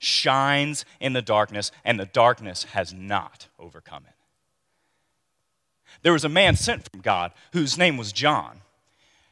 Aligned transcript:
shines 0.00 0.86
in 0.98 1.12
the 1.12 1.22
darkness, 1.22 1.70
and 1.84 2.00
the 2.00 2.06
darkness 2.06 2.64
has 2.64 2.92
not 2.92 3.46
overcome 3.58 4.02
it. 4.08 4.14
There 6.02 6.14
was 6.14 6.24
a 6.24 6.28
man 6.28 6.56
sent 6.56 6.90
from 6.90 7.02
God 7.02 7.32
whose 7.52 7.78
name 7.78 7.96
was 7.98 8.10
John. 8.10 8.62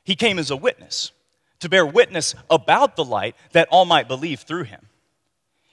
He 0.05 0.15
came 0.15 0.39
as 0.39 0.51
a 0.51 0.57
witness 0.57 1.13
to 1.61 1.71
bear 1.71 1.87
witness 1.87 2.35
about 2.51 2.97
the 2.97 3.05
light 3.05 3.35
that 3.53 3.69
all 3.71 3.87
might 3.87 4.09
believe 4.09 4.41
through 4.41 4.65
him. 4.65 4.87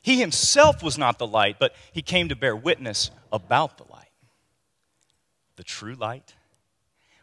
He 0.02 0.20
himself 0.20 0.82
was 0.82 0.98
not 0.98 1.20
the 1.20 1.28
light, 1.28 1.58
but 1.60 1.76
he 1.92 2.02
came 2.02 2.30
to 2.30 2.36
bear 2.36 2.56
witness 2.56 3.12
about 3.34 3.78
the 3.78 3.86
light. 3.92 4.06
The 5.58 5.64
true 5.64 5.96
light, 5.96 6.34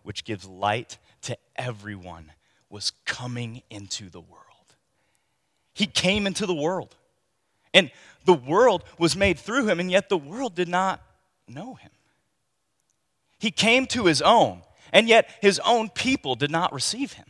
which 0.02 0.24
gives 0.24 0.46
light 0.46 0.98
to 1.22 1.38
everyone, 1.56 2.32
was 2.68 2.92
coming 3.06 3.62
into 3.70 4.10
the 4.10 4.20
world. 4.20 4.42
He 5.72 5.86
came 5.86 6.26
into 6.26 6.44
the 6.44 6.54
world. 6.54 6.96
And 7.74 7.90
the 8.24 8.34
world 8.34 8.84
was 8.98 9.16
made 9.16 9.38
through 9.38 9.66
him, 9.68 9.80
and 9.80 9.90
yet 9.90 10.08
the 10.08 10.18
world 10.18 10.54
did 10.54 10.68
not 10.68 11.02
know 11.48 11.74
him. 11.74 11.90
He 13.38 13.50
came 13.50 13.86
to 13.88 14.06
his 14.06 14.22
own, 14.22 14.62
and 14.92 15.08
yet 15.08 15.28
his 15.40 15.60
own 15.64 15.88
people 15.88 16.34
did 16.34 16.50
not 16.50 16.72
receive 16.72 17.14
him. 17.14 17.26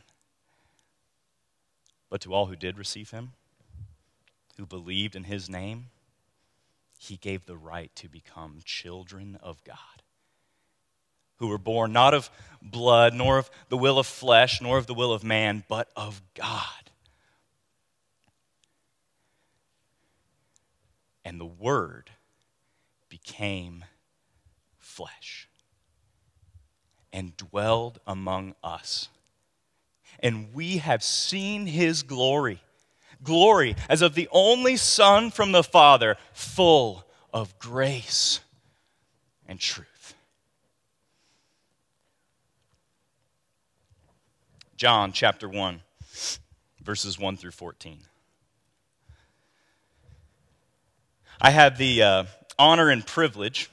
But 2.10 2.20
to 2.22 2.34
all 2.34 2.46
who 2.46 2.56
did 2.56 2.76
receive 2.76 3.10
him, 3.10 3.32
who 4.58 4.66
believed 4.66 5.16
in 5.16 5.24
his 5.24 5.48
name, 5.48 5.86
he 6.98 7.16
gave 7.16 7.46
the 7.46 7.56
right 7.56 7.90
to 7.96 8.08
become 8.08 8.58
children 8.64 9.38
of 9.42 9.64
God. 9.64 9.76
Who 11.38 11.48
were 11.48 11.58
born 11.58 11.92
not 11.92 12.14
of 12.14 12.30
blood, 12.60 13.14
nor 13.14 13.38
of 13.38 13.50
the 13.70 13.78
will 13.78 13.98
of 13.98 14.06
flesh, 14.06 14.60
nor 14.60 14.78
of 14.78 14.86
the 14.86 14.94
will 14.94 15.12
of 15.12 15.24
man, 15.24 15.64
but 15.68 15.88
of 15.96 16.20
God. 16.34 16.81
And 21.24 21.40
the 21.40 21.46
Word 21.46 22.10
became 23.08 23.84
flesh 24.78 25.48
and 27.12 27.36
dwelled 27.36 28.00
among 28.06 28.54
us. 28.64 29.08
And 30.20 30.52
we 30.54 30.78
have 30.78 31.02
seen 31.02 31.66
his 31.66 32.02
glory 32.02 32.60
glory 33.22 33.76
as 33.88 34.02
of 34.02 34.14
the 34.14 34.28
only 34.30 34.76
Son 34.76 35.30
from 35.30 35.52
the 35.52 35.62
Father, 35.62 36.16
full 36.32 37.06
of 37.32 37.58
grace 37.58 38.40
and 39.46 39.58
truth. 39.58 40.14
John 44.76 45.12
chapter 45.12 45.48
1, 45.48 45.80
verses 46.82 47.18
1 47.18 47.36
through 47.36 47.52
14. 47.52 48.00
I 51.44 51.50
had 51.50 51.76
the 51.76 52.02
uh, 52.04 52.24
honor 52.56 52.88
and 52.88 53.04
privilege 53.04 53.68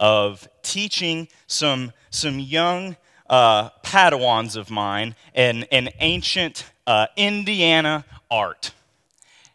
of 0.00 0.48
teaching 0.62 1.28
some, 1.46 1.92
some 2.08 2.38
young 2.38 2.96
uh, 3.28 3.68
Padawans 3.84 4.56
of 4.56 4.70
mine 4.70 5.14
an 5.34 5.90
ancient 6.00 6.64
uh, 6.86 7.08
Indiana 7.18 8.06
art. 8.30 8.72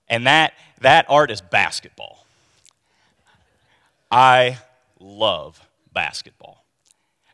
And 0.08 0.28
that, 0.28 0.54
that 0.82 1.08
art 1.10 1.32
is 1.32 1.42
basketball. 1.42 2.28
I 4.12 4.60
love 5.00 5.60
basketball. 5.92 6.64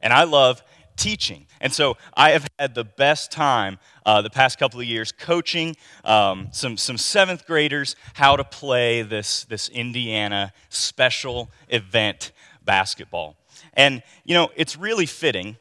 And 0.01 0.13
I 0.13 0.23
love 0.23 0.63
teaching. 0.95 1.45
And 1.61 1.73
so 1.73 1.97
I 2.15 2.31
have 2.31 2.47
had 2.59 2.75
the 2.75 2.83
best 2.83 3.31
time 3.31 3.79
uh, 4.05 4.21
the 4.21 4.29
past 4.29 4.59
couple 4.59 4.79
of 4.79 4.85
years 4.85 5.11
coaching 5.11 5.75
um, 6.03 6.49
some, 6.51 6.77
some 6.77 6.97
seventh 6.97 7.45
graders 7.45 7.95
how 8.13 8.35
to 8.35 8.43
play 8.43 9.01
this, 9.01 9.45
this 9.45 9.69
Indiana 9.69 10.53
special 10.69 11.49
event 11.69 12.31
basketball. 12.63 13.35
And, 13.73 14.03
you 14.23 14.33
know, 14.33 14.49
it's 14.55 14.77
really 14.77 15.05
fitting 15.05 15.57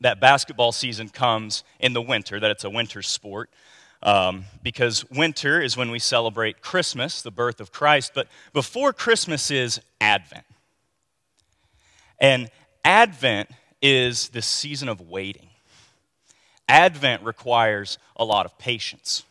that 0.00 0.20
basketball 0.20 0.72
season 0.72 1.08
comes 1.08 1.64
in 1.78 1.92
the 1.92 2.02
winter, 2.02 2.40
that 2.40 2.50
it's 2.50 2.64
a 2.64 2.70
winter 2.70 3.02
sport. 3.02 3.50
Um, 4.02 4.46
because 4.62 5.04
winter 5.10 5.60
is 5.60 5.76
when 5.76 5.90
we 5.90 5.98
celebrate 5.98 6.62
Christmas, 6.62 7.20
the 7.20 7.30
birth 7.30 7.60
of 7.60 7.70
Christ, 7.70 8.12
but 8.14 8.28
before 8.54 8.94
Christmas 8.94 9.50
is 9.50 9.78
Advent. 10.00 10.46
And 12.18 12.50
Advent 12.82 13.50
is 13.82 14.28
the 14.28 14.42
season 14.42 14.88
of 14.88 15.00
waiting. 15.00 15.48
Advent 16.68 17.22
requires 17.22 17.98
a 18.16 18.24
lot 18.24 18.46
of 18.46 18.56
patience. 18.58 19.24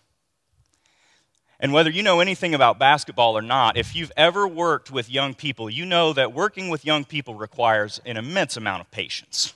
And 1.60 1.74
whether 1.74 1.90
you 1.90 2.04
know 2.04 2.22
anything 2.22 2.54
about 2.54 2.80
basketball 2.80 3.38
or 3.38 3.42
not, 3.42 3.78
if 3.78 3.96
you've 3.96 4.12
ever 4.16 4.48
worked 4.48 4.92
with 4.92 5.10
young 5.10 5.34
people, 5.34 5.70
you 5.70 5.86
know 5.86 6.14
that 6.14 6.34
working 6.34 6.70
with 6.70 6.86
young 6.86 7.04
people 7.04 7.36
requires 7.36 8.00
an 8.06 8.16
immense 8.16 8.56
amount 8.56 8.82
of 8.82 8.92
patience. 8.92 9.54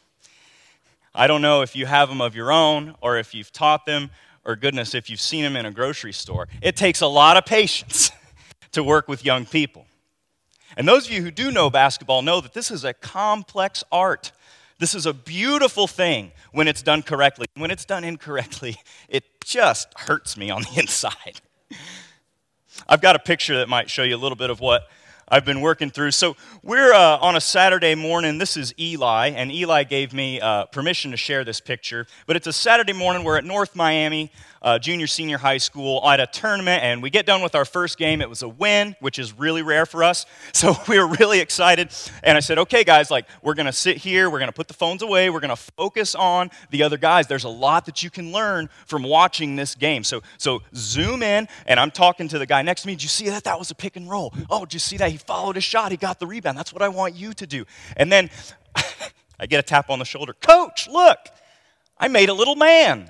I 1.15 1.27
don't 1.27 1.41
know 1.41 1.61
if 1.61 1.75
you 1.75 1.85
have 1.85 2.09
them 2.09 2.21
of 2.21 2.35
your 2.35 2.51
own 2.51 2.95
or 2.99 3.17
if 3.17 3.33
you've 3.33 3.53
taught 3.53 3.85
them 3.85 4.09
or 4.43 4.55
goodness, 4.57 4.93
if 4.93 5.09
you've 5.09 5.21
seen 5.21 5.43
them 5.43 5.55
in 5.55 5.65
a 5.65 5.71
grocery 5.71 6.11
store. 6.11 6.47
It 6.61 6.75
takes 6.75 7.01
a 7.01 7.07
lot 7.07 7.37
of 7.37 7.45
patience 7.45 8.11
to 8.73 8.83
work 8.83 9.07
with 9.07 9.23
young 9.23 9.45
people. 9.45 9.85
And 10.75 10.87
those 10.87 11.05
of 11.05 11.13
you 11.13 11.21
who 11.21 11.31
do 11.31 11.51
know 11.51 11.69
basketball 11.69 12.21
know 12.21 12.41
that 12.41 12.53
this 12.53 12.71
is 12.71 12.83
a 12.83 12.93
complex 12.93 13.83
art. 13.91 14.31
This 14.83 14.95
is 14.95 15.05
a 15.05 15.13
beautiful 15.13 15.87
thing 15.87 16.33
when 16.51 16.67
it's 16.67 16.81
done 16.81 17.03
correctly. 17.03 17.45
When 17.55 17.71
it's 17.71 17.85
done 17.85 18.03
incorrectly, 18.03 18.75
it 19.07 19.23
just 19.45 19.87
hurts 19.95 20.35
me 20.35 20.49
on 20.49 20.63
the 20.63 20.71
inside. 20.77 21.39
I've 22.89 22.99
got 22.99 23.15
a 23.15 23.19
picture 23.19 23.59
that 23.59 23.69
might 23.69 23.89
show 23.89 24.03
you 24.03 24.13
a 24.13 24.17
little 24.17 24.35
bit 24.35 24.49
of 24.49 24.59
what 24.59 24.89
I've 25.29 25.45
been 25.45 25.61
working 25.61 25.89
through. 25.89 26.11
So 26.11 26.35
we're 26.63 26.91
uh, 26.91 27.17
on 27.19 27.37
a 27.37 27.39
Saturday 27.39 27.95
morning. 27.95 28.39
This 28.39 28.57
is 28.57 28.73
Eli, 28.77 29.29
and 29.29 29.53
Eli 29.53 29.85
gave 29.85 30.13
me 30.13 30.41
uh, 30.41 30.65
permission 30.65 31.11
to 31.11 31.17
share 31.17 31.45
this 31.45 31.61
picture. 31.61 32.05
But 32.27 32.35
it's 32.35 32.47
a 32.47 32.51
Saturday 32.51 32.91
morning. 32.91 33.23
We're 33.23 33.37
at 33.37 33.45
North 33.45 33.77
Miami 33.77 34.33
uh, 34.63 34.79
Junior 34.79 35.07
Senior 35.07 35.37
High 35.37 35.57
School 35.57 36.01
at 36.09 36.19
a 36.19 36.27
tournament, 36.27 36.83
and 36.83 37.03
we 37.03 37.09
get 37.09 37.25
done 37.25 37.41
with 37.41 37.53
our 37.53 37.65
first 37.65 37.97
game. 37.97 38.21
It 38.21 38.29
was 38.29 38.41
a 38.41 38.47
win, 38.47 38.95
which 39.01 39.19
is 39.19 39.37
really 39.37 39.61
rare 39.61 39.85
for 39.85 40.03
us. 40.03 40.25
So 40.53 40.75
we 40.87 40.97
were 40.97 41.07
really 41.07 41.41
excited. 41.41 41.89
And 42.23 42.37
I 42.37 42.39
said, 42.39 42.57
"Okay, 42.57 42.85
guys, 42.85 43.11
like 43.11 43.25
we're 43.41 43.55
gonna 43.55 43.73
sit 43.73 43.97
here. 43.97 44.29
We're 44.29 44.39
gonna 44.39 44.53
put 44.53 44.69
the 44.69 44.73
phones 44.73 45.01
away. 45.01 45.29
We're 45.29 45.41
gonna 45.41 45.57
focus 45.57 46.15
on 46.15 46.51
the 46.69 46.83
other 46.83 46.97
guys. 46.97 47.27
There's 47.27 47.43
a 47.43 47.49
lot 47.49 47.85
that 47.87 48.01
you 48.01 48.09
can 48.09 48.31
learn 48.31 48.69
from 48.85 49.03
watching 49.03 49.57
this 49.57 49.75
game. 49.75 50.05
So 50.05 50.21
so 50.37 50.61
zoom 50.73 51.21
in, 51.21 51.49
and 51.65 51.81
I'm 51.81 51.91
talking 51.91 52.29
to 52.29 52.39
the 52.39 52.45
guy 52.45 52.61
next 52.61 52.83
to 52.83 52.87
me. 52.87 52.93
Did 52.93 53.03
you 53.03 53.09
see 53.09 53.29
that? 53.29 53.43
That 53.43 53.59
was 53.59 53.71
a 53.71 53.75
pick 53.75 53.97
and 53.97 54.09
roll. 54.09 54.33
Oh, 54.49 54.61
did 54.61 54.73
you 54.73 54.79
see 54.79 54.95
that? 54.97 55.11
He 55.11 55.17
followed 55.17 55.57
a 55.57 55.61
shot. 55.61 55.91
He 55.91 55.97
got 55.97 56.19
the 56.19 56.27
rebound. 56.27 56.57
That's 56.57 56.71
what 56.71 56.81
I 56.81 56.87
want 56.87 57.15
you 57.15 57.33
to 57.33 57.47
do. 57.47 57.65
And 57.97 58.09
then 58.09 58.29
I 59.39 59.47
get 59.47 59.59
a 59.59 59.63
tap 59.63 59.89
on 59.89 59.99
the 59.99 60.05
shoulder. 60.05 60.33
Coach, 60.33 60.87
look, 60.87 61.17
I 61.97 62.07
made 62.07 62.29
a 62.29 62.33
little 62.33 62.55
man. 62.55 63.09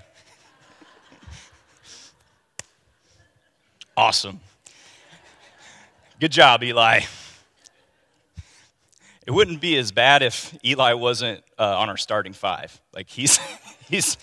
Awesome. 3.96 4.40
Good 6.20 6.32
job, 6.32 6.64
Eli. 6.64 7.02
It 9.26 9.32
wouldn't 9.32 9.62
be 9.62 9.78
as 9.78 9.92
bad 9.92 10.22
if 10.22 10.58
Eli 10.66 10.94
wasn't 10.94 11.44
uh, 11.58 11.80
on 11.80 11.90
our 11.90 11.98
starting 11.98 12.34
five. 12.34 12.80
Like 12.94 13.10
he's 13.10 13.38
he's 13.90 14.18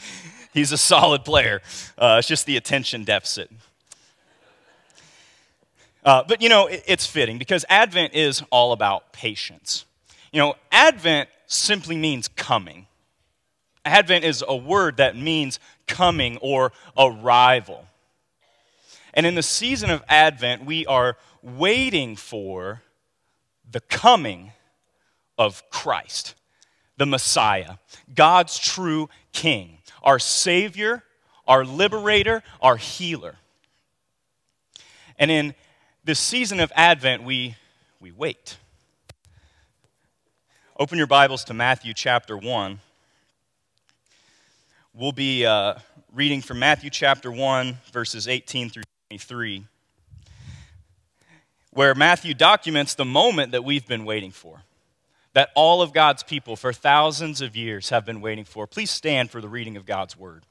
he's 0.52 0.72
a 0.72 0.78
solid 0.78 1.24
player. 1.24 1.62
Uh, 1.96 2.16
it's 2.18 2.28
just 2.28 2.46
the 2.46 2.56
attention 2.56 3.04
deficit. 3.04 3.50
Uh, 6.04 6.22
but 6.26 6.42
you 6.42 6.48
know, 6.48 6.66
it, 6.66 6.84
it's 6.86 7.06
fitting 7.06 7.38
because 7.38 7.64
Advent 7.68 8.14
is 8.14 8.42
all 8.50 8.72
about 8.72 9.12
patience. 9.12 9.84
You 10.32 10.40
know, 10.40 10.54
Advent 10.70 11.28
simply 11.46 11.96
means 11.96 12.28
coming. 12.28 12.86
Advent 13.84 14.24
is 14.24 14.44
a 14.46 14.56
word 14.56 14.98
that 14.98 15.16
means 15.16 15.58
coming 15.86 16.36
or 16.38 16.72
arrival. 16.96 17.86
And 19.14 19.26
in 19.26 19.34
the 19.34 19.42
season 19.42 19.90
of 19.90 20.02
Advent, 20.08 20.64
we 20.64 20.86
are 20.86 21.16
waiting 21.42 22.16
for 22.16 22.82
the 23.68 23.80
coming 23.80 24.52
of 25.38 25.68
Christ, 25.70 26.34
the 26.96 27.06
Messiah, 27.06 27.74
God's 28.14 28.58
true 28.58 29.08
King, 29.32 29.78
our 30.02 30.18
Savior, 30.18 31.02
our 31.46 31.64
liberator, 31.64 32.42
our 32.60 32.76
healer. 32.76 33.36
And 35.18 35.30
in 35.30 35.54
this 36.04 36.18
season 36.18 36.60
of 36.60 36.72
Advent, 36.76 37.24
we, 37.24 37.56
we 38.00 38.12
wait. 38.12 38.56
Open 40.78 40.96
your 40.96 41.06
Bibles 41.06 41.44
to 41.44 41.54
Matthew 41.54 41.92
chapter 41.92 42.36
1. 42.36 42.80
We'll 44.94 45.12
be 45.12 45.44
uh, 45.44 45.74
reading 46.12 46.40
from 46.40 46.58
Matthew 46.58 46.90
chapter 46.90 47.30
1, 47.30 47.78
verses 47.92 48.28
18 48.28 48.70
through 48.70 48.84
23, 49.10 49.64
where 51.72 51.96
Matthew 51.96 52.32
documents 52.32 52.94
the 52.94 53.04
moment 53.04 53.50
that 53.50 53.64
we've 53.64 53.88
been 53.88 54.04
waiting 54.04 54.30
for, 54.30 54.62
that 55.32 55.50
all 55.56 55.82
of 55.82 55.92
God's 55.92 56.22
people 56.22 56.54
for 56.54 56.72
thousands 56.72 57.40
of 57.40 57.56
years 57.56 57.88
have 57.88 58.06
been 58.06 58.20
waiting 58.20 58.44
for. 58.44 58.68
Please 58.68 58.88
stand 58.88 59.28
for 59.28 59.40
the 59.40 59.48
reading 59.48 59.76
of 59.76 59.84
God's 59.84 60.16
word. 60.16 60.44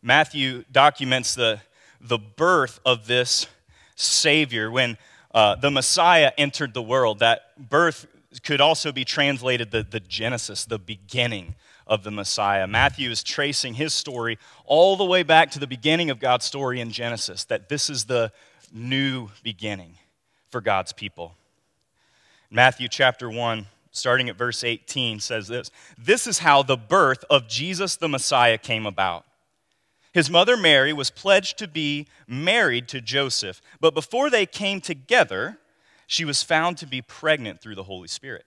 Matthew 0.00 0.64
documents 0.72 1.34
the, 1.34 1.60
the 2.00 2.16
birth 2.16 2.80
of 2.86 3.06
this 3.06 3.48
Savior 3.96 4.70
when 4.70 4.96
uh, 5.34 5.56
the 5.56 5.70
Messiah 5.70 6.32
entered 6.38 6.72
the 6.72 6.80
world. 6.80 7.18
That 7.18 7.68
birth 7.68 8.06
could 8.42 8.62
also 8.62 8.92
be 8.92 9.04
translated 9.04 9.70
the, 9.70 9.82
the 9.82 10.00
Genesis, 10.00 10.64
the 10.64 10.78
beginning 10.78 11.54
of 11.86 12.02
the 12.02 12.10
Messiah. 12.10 12.66
Matthew 12.66 13.10
is 13.10 13.22
tracing 13.22 13.74
his 13.74 13.94
story 13.94 14.38
all 14.64 14.96
the 14.96 15.04
way 15.04 15.22
back 15.22 15.50
to 15.52 15.58
the 15.58 15.66
beginning 15.66 16.10
of 16.10 16.18
God's 16.18 16.44
story 16.44 16.80
in 16.80 16.90
Genesis, 16.90 17.44
that 17.44 17.68
this 17.68 17.88
is 17.88 18.04
the 18.04 18.32
new 18.72 19.28
beginning 19.42 19.94
for 20.50 20.60
God's 20.60 20.92
people. 20.92 21.34
Matthew 22.50 22.88
chapter 22.88 23.30
1, 23.30 23.66
starting 23.90 24.28
at 24.28 24.36
verse 24.36 24.64
18, 24.64 25.20
says 25.20 25.48
this 25.48 25.70
This 25.98 26.26
is 26.26 26.38
how 26.38 26.62
the 26.62 26.76
birth 26.76 27.24
of 27.30 27.48
Jesus 27.48 27.96
the 27.96 28.08
Messiah 28.08 28.58
came 28.58 28.86
about. 28.86 29.24
His 30.12 30.30
mother 30.30 30.56
Mary 30.56 30.92
was 30.92 31.10
pledged 31.10 31.58
to 31.58 31.68
be 31.68 32.06
married 32.26 32.88
to 32.88 33.00
Joseph, 33.00 33.60
but 33.80 33.94
before 33.94 34.30
they 34.30 34.46
came 34.46 34.80
together, 34.80 35.58
she 36.06 36.24
was 36.24 36.42
found 36.42 36.78
to 36.78 36.86
be 36.86 37.02
pregnant 37.02 37.60
through 37.60 37.74
the 37.74 37.82
Holy 37.82 38.08
Spirit. 38.08 38.46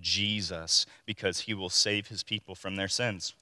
Jesus, 0.00 0.86
because 1.06 1.40
he 1.40 1.54
will 1.54 1.70
save 1.70 2.08
his 2.08 2.22
people 2.22 2.54
from 2.54 2.76
their 2.76 2.88
sins. 2.88 3.34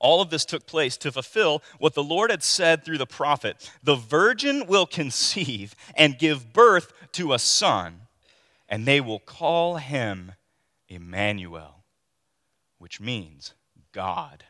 All 0.00 0.20
of 0.20 0.30
this 0.30 0.44
took 0.44 0.66
place 0.66 0.96
to 0.98 1.12
fulfill 1.12 1.62
what 1.78 1.94
the 1.94 2.02
Lord 2.02 2.30
had 2.30 2.42
said 2.42 2.84
through 2.84 2.98
the 2.98 3.06
prophet 3.06 3.70
The 3.82 3.94
virgin 3.94 4.66
will 4.66 4.86
conceive 4.86 5.74
and 5.96 6.18
give 6.18 6.52
birth 6.52 6.92
to 7.12 7.32
a 7.32 7.38
son, 7.38 8.02
and 8.68 8.84
they 8.84 9.00
will 9.00 9.20
call 9.20 9.76
him 9.76 10.32
Emmanuel, 10.88 11.84
which 12.78 13.00
means 13.00 13.54
God 13.92 14.44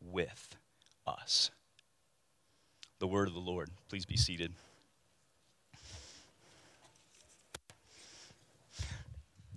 with 0.00 0.56
us. 1.06 1.50
The 2.98 3.06
word 3.06 3.28
of 3.28 3.34
the 3.34 3.40
Lord. 3.40 3.70
Please 3.88 4.04
be 4.04 4.16
seated. 4.16 4.52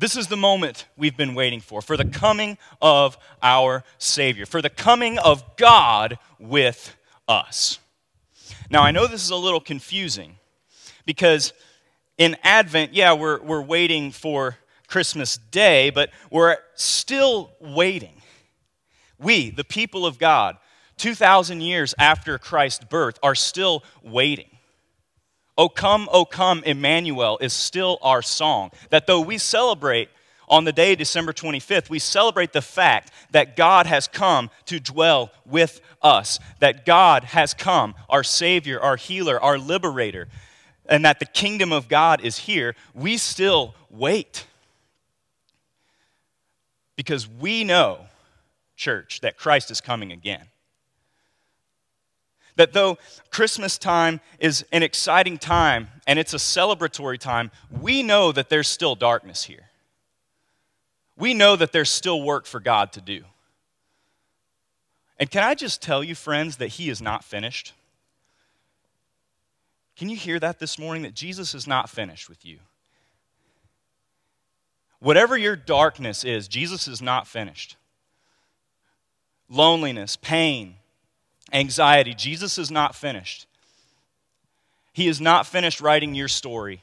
This 0.02 0.18
is 0.18 0.28
the 0.28 0.36
moment 0.36 0.88
we've 0.98 1.16
been 1.16 1.34
waiting 1.34 1.62
for, 1.62 1.82
for 1.82 1.96
the 1.96 2.04
coming 2.04 2.58
of 2.82 3.18
our 3.42 3.86
Savior, 3.98 4.46
for 4.46 4.62
the 4.62 4.70
coming 4.70 5.18
of 5.18 5.56
God 5.56 6.20
with 6.38 6.94
us. 7.30 7.80
Now, 8.70 8.82
I 8.82 8.92
know 8.92 9.08
this 9.08 9.24
is 9.24 9.30
a 9.30 9.38
little 9.38 9.62
confusing 9.62 10.36
because 11.06 11.54
in 12.18 12.36
Advent, 12.44 12.94
yeah, 12.94 13.14
we're, 13.14 13.42
we're 13.42 13.62
waiting 13.62 14.12
for 14.12 14.58
Christmas 14.88 15.38
Day, 15.38 15.90
but 15.90 16.10
we're 16.30 16.58
still 16.76 17.52
waiting 17.62 18.22
we, 19.22 19.52
the 19.52 19.64
people 19.64 20.06
of 20.06 20.18
God, 20.18 20.58
2,000 20.98 21.62
years 21.62 21.94
after 21.98 22.38
Christ's 22.38 22.86
birth, 22.86 23.20
are 23.24 23.36
still 23.36 23.84
waiting. 24.04 24.51
O 25.58 25.70
come, 25.70 26.10
O 26.12 26.26
come, 26.26 26.64
Emmanuel 26.66 27.38
is 27.40 27.54
still 27.54 28.00
our 28.02 28.22
song. 28.22 28.72
That 28.90 29.08
though 29.08 29.22
we 29.22 29.38
celebrate 29.38 30.10
on 30.48 30.66
the 30.66 30.74
day, 30.74 30.96
December 30.96 31.34
25th, 31.34 31.90
we 31.90 32.00
celebrate 32.00 32.52
the 32.52 32.62
fact 32.62 33.12
that 33.32 33.56
God 33.56 33.86
has 33.86 34.08
come 34.08 34.50
to 34.66 34.80
dwell 34.80 35.32
with 35.46 35.80
us, 36.02 36.40
that 36.60 36.86
God 36.86 37.24
has 37.24 37.54
come, 37.54 37.96
our 38.10 38.24
Savior, 38.24 38.80
our 38.80 38.98
healer, 38.98 39.40
our 39.40 39.58
liberator, 39.58 40.28
and 40.88 41.06
that 41.06 41.20
the 41.20 41.26
kingdom 41.26 41.72
of 41.72 41.88
God 41.88 42.22
is 42.22 42.38
here, 42.38 42.76
we 42.94 43.18
still 43.18 43.76
wait. 43.90 44.46
Because 46.98 47.28
we 47.28 47.64
know 47.64 48.06
church, 48.82 49.22
that 49.22 49.38
Christ 49.38 49.70
is 49.70 49.80
coming 49.80 50.12
again. 50.12 50.48
That 52.62 52.74
though 52.74 53.00
Christmas 53.32 53.80
time 53.80 54.22
is 54.38 54.64
an 54.72 54.84
exciting 54.84 55.40
time 55.40 55.88
and 56.06 56.20
it's 56.20 56.36
a 56.36 56.38
celebratory 56.38 57.18
time, 57.18 57.50
we 57.82 58.04
know 58.04 58.32
that 58.32 58.50
there's 58.50 58.68
still 58.68 58.94
darkness 58.94 59.46
here. 59.46 59.72
We 61.18 61.34
know 61.34 61.56
that 61.56 61.72
there's 61.72 61.90
still 61.90 62.22
work 62.22 62.46
for 62.46 62.60
God 62.60 62.94
to 62.94 63.02
do. 63.02 63.24
And 65.18 65.32
can 65.32 65.42
I 65.42 65.56
just 65.56 65.82
tell 65.82 66.04
you, 66.04 66.14
friends, 66.14 66.58
that 66.58 66.68
He 66.68 66.92
is 66.92 67.02
not 67.02 67.24
finished? 67.24 67.74
Can 69.98 70.08
you 70.08 70.16
hear 70.16 70.40
that 70.40 70.60
this 70.60 70.78
morning? 70.78 71.02
That 71.02 71.16
Jesus 71.16 71.56
is 71.56 71.66
not 71.66 71.90
finished 71.90 72.30
with 72.30 72.46
you. 72.46 72.60
Whatever 75.00 75.36
your 75.36 75.56
darkness 75.56 76.24
is, 76.24 76.48
Jesus 76.48 76.88
is 76.88 77.02
not 77.02 77.26
finished 77.26 77.76
loneliness, 79.50 80.16
pain, 80.16 80.76
anxiety. 81.54 82.14
Jesus 82.14 82.58
is 82.58 82.72
not 82.72 82.96
finished. 82.96 83.48
He 84.94 85.08
is 85.08 85.22
not 85.22 85.48
finished 85.48 85.82
writing 85.82 86.16
your 86.16 86.28
story 86.28 86.82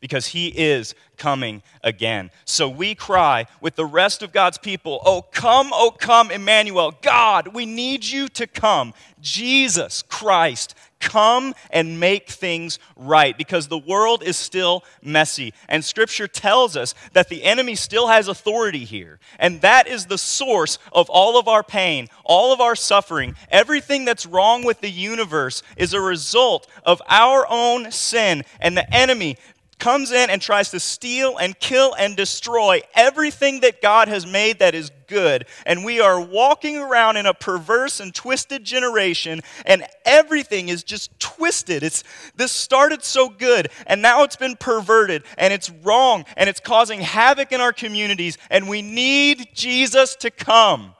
because 0.00 0.28
he 0.28 0.48
is 0.48 0.94
coming 1.16 1.62
again. 1.84 2.30
So 2.44 2.68
we 2.68 2.94
cry 2.94 3.46
with 3.60 3.76
the 3.76 3.84
rest 3.84 4.22
of 4.22 4.32
God's 4.32 4.58
people, 4.58 5.00
Oh, 5.04 5.22
come, 5.22 5.70
oh, 5.72 5.94
come, 5.96 6.30
Emmanuel. 6.30 6.94
God, 7.02 7.48
we 7.48 7.66
need 7.66 8.04
you 8.04 8.28
to 8.28 8.46
come. 8.46 8.94
Jesus 9.20 10.02
Christ, 10.02 10.74
come 11.00 11.54
and 11.70 11.98
make 11.98 12.28
things 12.28 12.78
right 12.94 13.36
because 13.36 13.68
the 13.68 13.78
world 13.78 14.22
is 14.22 14.36
still 14.36 14.84
messy. 15.02 15.52
And 15.68 15.84
scripture 15.84 16.28
tells 16.28 16.76
us 16.76 16.94
that 17.12 17.28
the 17.28 17.42
enemy 17.42 17.74
still 17.74 18.08
has 18.08 18.28
authority 18.28 18.84
here. 18.84 19.18
And 19.38 19.60
that 19.62 19.88
is 19.88 20.06
the 20.06 20.18
source 20.18 20.78
of 20.92 21.10
all 21.10 21.38
of 21.38 21.48
our 21.48 21.62
pain, 21.62 22.08
all 22.24 22.52
of 22.52 22.60
our 22.60 22.76
suffering. 22.76 23.34
Everything 23.50 24.04
that's 24.04 24.26
wrong 24.26 24.64
with 24.64 24.80
the 24.80 24.90
universe 24.90 25.62
is 25.76 25.94
a 25.94 26.00
result 26.00 26.68
of 26.84 27.02
our 27.08 27.46
own 27.48 27.90
sin. 27.90 28.44
And 28.60 28.76
the 28.76 28.94
enemy 28.94 29.36
comes 29.80 30.12
in 30.12 30.30
and 30.30 30.40
tries 30.40 30.70
to 30.70 30.78
steal 30.78 31.38
and 31.38 31.58
kill 31.58 31.94
and 31.94 32.16
destroy 32.16 32.82
everything 32.94 33.60
that 33.60 33.82
God 33.82 34.08
has 34.08 34.26
made 34.26 34.60
that 34.60 34.74
is 34.74 34.90
good. 35.08 35.46
And 35.66 35.84
we 35.84 35.98
are 36.00 36.20
walking 36.20 36.76
around 36.76 37.16
in 37.16 37.26
a 37.26 37.34
perverse 37.34 37.98
and 37.98 38.14
twisted 38.14 38.62
generation, 38.62 39.40
and 39.66 39.84
everything 40.04 40.68
is 40.68 40.84
just 40.84 41.18
twisted. 41.18 41.82
It's 41.82 42.04
this 42.36 42.52
started 42.52 43.02
so 43.02 43.28
good, 43.28 43.70
and 43.86 44.00
now 44.00 44.22
it's 44.22 44.36
been 44.36 44.56
perverted, 44.56 45.24
and 45.36 45.52
it's 45.52 45.70
wrong, 45.82 46.24
and 46.36 46.48
it's 46.48 46.60
causing 46.60 47.00
havoc 47.00 47.50
in 47.50 47.60
our 47.60 47.72
communities, 47.72 48.38
and 48.50 48.68
we 48.68 48.82
need 48.82 49.48
Jesus 49.54 50.14
to 50.16 50.30
come. 50.30 50.94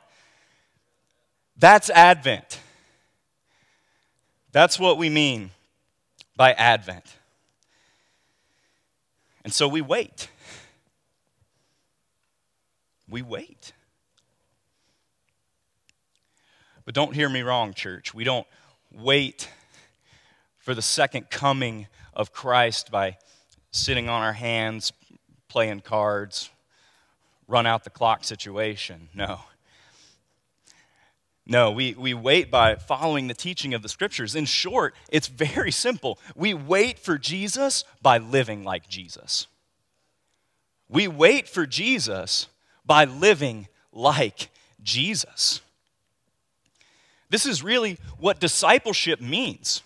That's 1.57 1.91
Advent. 1.91 2.59
That's 4.51 4.81
what 4.81 4.99
we 4.99 5.11
mean 5.11 5.51
by 6.37 6.53
Advent. 6.55 7.05
And 9.45 9.53
so 9.53 9.69
we 9.69 9.81
wait. 9.81 10.29
We 13.09 13.23
wait. 13.23 13.73
But 16.85 16.95
don't 16.95 17.15
hear 17.15 17.29
me 17.29 17.43
wrong, 17.43 17.75
church. 17.75 18.15
We 18.15 18.25
don't 18.25 18.47
wait 18.93 19.49
for 20.59 20.75
the 20.75 20.83
second 20.83 21.31
coming 21.31 21.87
of 22.13 22.33
Christ 22.33 22.91
by 22.91 23.17
sitting 23.71 24.09
on 24.09 24.23
our 24.23 24.33
hands, 24.33 24.93
playing 25.49 25.81
cards, 25.81 26.51
run 27.49 27.67
out 27.67 27.85
the 27.85 27.91
clock 27.91 28.25
situation. 28.25 29.09
No. 29.15 29.41
No, 31.51 31.73
we, 31.73 31.95
we 31.95 32.15
wait 32.15 32.49
by 32.49 32.77
following 32.77 33.27
the 33.27 33.35
teaching 33.35 33.75
of 33.75 33.83
the 33.83 33.89
scriptures. 33.89 34.37
In 34.37 34.45
short, 34.45 34.95
it's 35.11 35.27
very 35.27 35.73
simple. 35.73 36.21
We 36.37 36.55
wait 36.55 36.97
for 36.97 37.19
Jesus 37.19 37.83
by 38.01 38.19
living 38.19 38.63
like 38.63 38.89
Jesus. 38.89 39.49
We 40.89 41.09
wait 41.09 41.49
for 41.49 41.67
Jesus 41.67 42.47
by 42.87 43.05
living 43.05 43.67
like 43.93 44.49
Jesus. 44.85 45.61
This 47.31 47.47
is 47.47 47.65
really 47.65 47.99
what 48.21 48.39
discipleship 48.39 49.21
means. 49.21 49.83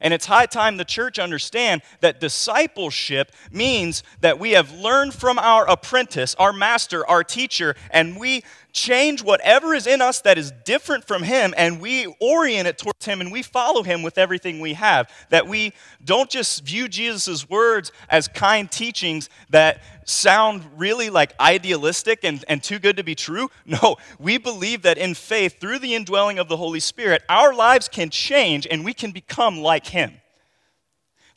And 0.00 0.12
it's 0.12 0.26
high 0.26 0.46
time 0.46 0.78
the 0.78 0.84
church 0.84 1.18
understand 1.18 1.82
that 2.00 2.18
discipleship 2.18 3.30
means 3.52 4.02
that 4.22 4.38
we 4.38 4.52
have 4.52 4.72
learned 4.72 5.14
from 5.14 5.38
our 5.38 5.68
apprentice, 5.68 6.34
our 6.36 6.52
master, 6.52 7.06
our 7.06 7.22
teacher, 7.22 7.76
and 7.90 8.18
we 8.18 8.42
change 8.74 9.22
whatever 9.22 9.72
is 9.72 9.86
in 9.86 10.02
us 10.02 10.20
that 10.22 10.36
is 10.36 10.52
different 10.64 11.06
from 11.06 11.22
him 11.22 11.54
and 11.56 11.80
we 11.80 12.06
orient 12.20 12.66
it 12.66 12.76
towards 12.76 13.06
him 13.06 13.20
and 13.20 13.30
we 13.30 13.40
follow 13.40 13.84
him 13.84 14.02
with 14.02 14.18
everything 14.18 14.58
we 14.58 14.74
have. 14.74 15.08
That 15.30 15.46
we 15.46 15.72
don't 16.04 16.28
just 16.28 16.64
view 16.64 16.88
Jesus' 16.88 17.48
words 17.48 17.92
as 18.10 18.26
kind 18.26 18.70
teachings 18.70 19.30
that 19.50 19.82
sound 20.04 20.64
really 20.76 21.08
like 21.08 21.38
idealistic 21.38 22.24
and, 22.24 22.44
and 22.48 22.62
too 22.62 22.80
good 22.80 22.96
to 22.98 23.04
be 23.04 23.14
true. 23.14 23.48
No, 23.66 23.96
we 24.18 24.36
believe 24.36 24.82
that 24.82 24.98
in 24.98 25.14
faith, 25.14 25.58
through 25.58 25.78
the 25.78 25.94
indwelling 25.94 26.38
of 26.38 26.48
the 26.48 26.56
Holy 26.56 26.80
Spirit, 26.80 27.22
our 27.28 27.54
lives 27.54 27.88
can 27.88 28.10
change 28.10 28.66
and 28.70 28.84
we 28.84 28.92
can 28.92 29.10
become 29.10 29.60
like 29.60 29.86
him. 29.86 30.12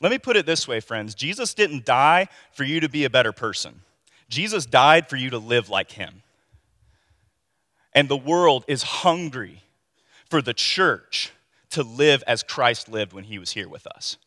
Let 0.02 0.12
me 0.12 0.20
put 0.20 0.36
it 0.36 0.46
this 0.46 0.68
way, 0.68 0.80
friends 0.80 1.16
Jesus 1.16 1.54
didn't 1.54 1.86
die 1.86 2.28
for 2.52 2.64
you 2.64 2.80
to 2.82 2.90
be 2.90 3.06
a 3.06 3.10
better 3.10 3.32
person, 3.32 3.82
Jesus 4.30 4.66
died 4.66 5.10
for 5.10 5.16
you 5.16 5.30
to 5.30 5.38
live 5.38 5.70
like 5.70 5.92
him. 5.92 6.22
And 7.98 8.08
the 8.08 8.16
world 8.16 8.64
is 8.68 8.84
hungry 8.84 9.64
for 10.30 10.40
the 10.40 10.54
church 10.54 11.32
to 11.72 11.82
live 11.82 12.24
as 12.28 12.44
Christ 12.44 12.88
lived 12.88 13.12
when 13.12 13.24
he 13.24 13.40
was 13.40 13.54
here 13.54 13.68
with 13.68 13.88
us. 13.88 14.18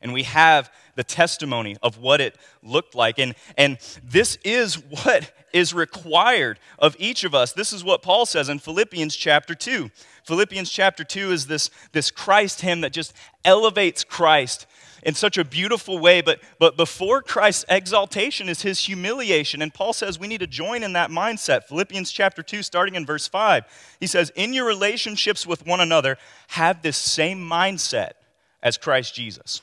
And 0.00 0.14
we 0.14 0.22
have 0.22 0.72
the 0.94 1.04
testimony 1.04 1.76
of 1.82 1.98
what 1.98 2.22
it 2.22 2.34
looked 2.62 2.94
like. 2.94 3.18
And, 3.18 3.34
and 3.58 3.76
this 4.02 4.38
is 4.42 4.76
what 4.76 5.32
is 5.52 5.74
required 5.74 6.58
of 6.78 6.96
each 6.98 7.22
of 7.24 7.34
us. 7.34 7.52
This 7.52 7.74
is 7.74 7.84
what 7.84 8.00
Paul 8.00 8.24
says 8.24 8.48
in 8.48 8.58
Philippians 8.58 9.14
chapter 9.14 9.54
2. 9.54 9.90
Philippians 10.24 10.70
chapter 10.70 11.04
2 11.04 11.30
is 11.30 11.46
this, 11.46 11.68
this 11.92 12.10
Christ 12.10 12.62
hymn 12.62 12.80
that 12.80 12.94
just 12.94 13.12
elevates 13.44 14.02
Christ 14.02 14.66
in 15.02 15.14
such 15.14 15.38
a 15.38 15.44
beautiful 15.44 15.98
way. 15.98 16.20
But, 16.20 16.40
but 16.58 16.76
before 16.76 17.22
Christ's 17.22 17.64
exaltation 17.68 18.48
is 18.48 18.62
his 18.62 18.80
humiliation. 18.80 19.62
And 19.62 19.72
Paul 19.72 19.92
says 19.92 20.18
we 20.18 20.28
need 20.28 20.40
to 20.40 20.46
join 20.46 20.82
in 20.82 20.92
that 20.94 21.10
mindset. 21.10 21.64
Philippians 21.64 22.12
chapter 22.12 22.42
2, 22.42 22.62
starting 22.62 22.94
in 22.94 23.06
verse 23.06 23.26
5, 23.26 23.96
he 24.00 24.06
says, 24.06 24.30
In 24.34 24.52
your 24.52 24.66
relationships 24.66 25.46
with 25.46 25.66
one 25.66 25.80
another, 25.80 26.16
have 26.48 26.82
this 26.82 26.96
same 26.96 27.40
mindset 27.40 28.12
as 28.62 28.76
Christ 28.76 29.14
Jesus, 29.14 29.62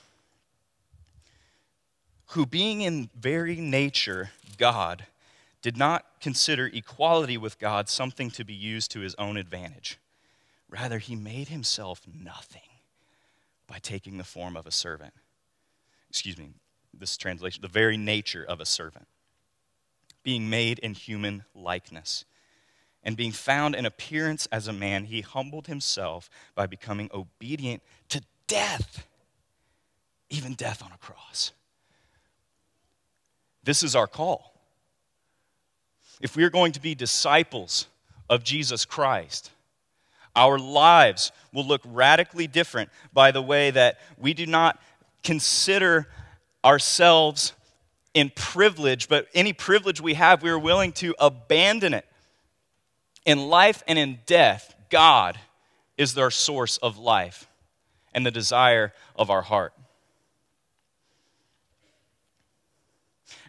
who 2.28 2.46
being 2.46 2.82
in 2.82 3.10
very 3.20 3.56
nature 3.58 4.32
God, 4.58 5.06
did 5.62 5.78
not 5.78 6.06
consider 6.22 6.68
equality 6.68 7.38
with 7.38 7.60
God 7.60 7.90
something 7.90 8.32
to 8.32 8.44
be 8.44 8.54
used 8.54 8.92
to 8.92 9.02
his 9.02 9.16
own 9.16 9.38
advantage. 9.38 10.00
Rather, 10.70 10.98
he 10.98 11.16
made 11.16 11.48
himself 11.50 12.02
nothing 12.12 12.62
by 13.68 13.80
taking 13.80 14.18
the 14.18 14.24
form 14.24 14.58
of 14.58 14.66
a 14.66 14.72
servant 14.72 15.14
excuse 16.10 16.38
me, 16.38 16.50
this 16.94 17.18
translation, 17.18 17.62
the 17.62 17.68
very 17.68 17.98
nature 17.98 18.44
of 18.44 18.60
a 18.60 18.66
servant, 18.66 19.08
being 20.24 20.50
made 20.50 20.80
in 20.80 20.94
human 20.94 21.44
likeness. 21.54 22.26
And 23.04 23.16
being 23.16 23.32
found 23.32 23.76
in 23.76 23.86
appearance 23.86 24.48
as 24.52 24.68
a 24.68 24.74
man, 24.74 25.06
he 25.06 25.22
humbled 25.22 25.68
himself 25.68 26.30
by 26.56 26.66
becoming 26.66 27.10
obedient 27.14 27.82
to 28.10 28.22
death, 28.48 29.08
even 30.30 30.56
death 30.56 30.84
on 30.84 30.92
a 30.92 30.98
cross. 30.98 31.54
This 33.64 33.84
is 33.84 33.96
our 33.96 34.08
call. 34.08 34.54
If 36.20 36.36
we 36.36 36.44
are 36.44 36.50
going 36.50 36.72
to 36.74 36.82
be 36.82 36.96
disciples 36.96 37.88
of 38.30 38.44
Jesus 38.44 38.84
Christ, 38.84 39.52
our 40.36 40.60
lives 40.60 41.32
will 41.54 41.66
look 41.66 41.82
radically 41.86 42.48
different 42.48 42.90
by 43.14 43.32
the 43.32 43.42
way 43.42 43.72
that 43.72 44.00
we 44.18 44.34
do 44.34 44.46
not 44.46 44.80
consider 45.28 46.08
ourselves 46.64 47.52
in 48.14 48.32
privilege, 48.34 49.10
but 49.10 49.28
any 49.34 49.52
privilege 49.52 50.00
we 50.00 50.14
have, 50.14 50.42
we 50.42 50.50
are 50.50 50.58
willing 50.58 50.94
to 50.94 51.14
abandon 51.20 51.94
it. 51.94 52.06
In 53.26 53.50
life 53.50 53.84
and 53.90 54.00
in 54.00 54.20
death, 54.26 54.74
God 54.90 55.38
is 55.98 56.18
our 56.18 56.32
source 56.32 56.78
of 56.78 56.98
life 56.98 57.46
and 58.14 58.26
the 58.26 58.32
desire 58.32 58.94
of 59.18 59.30
our 59.30 59.42
heart. 59.42 59.74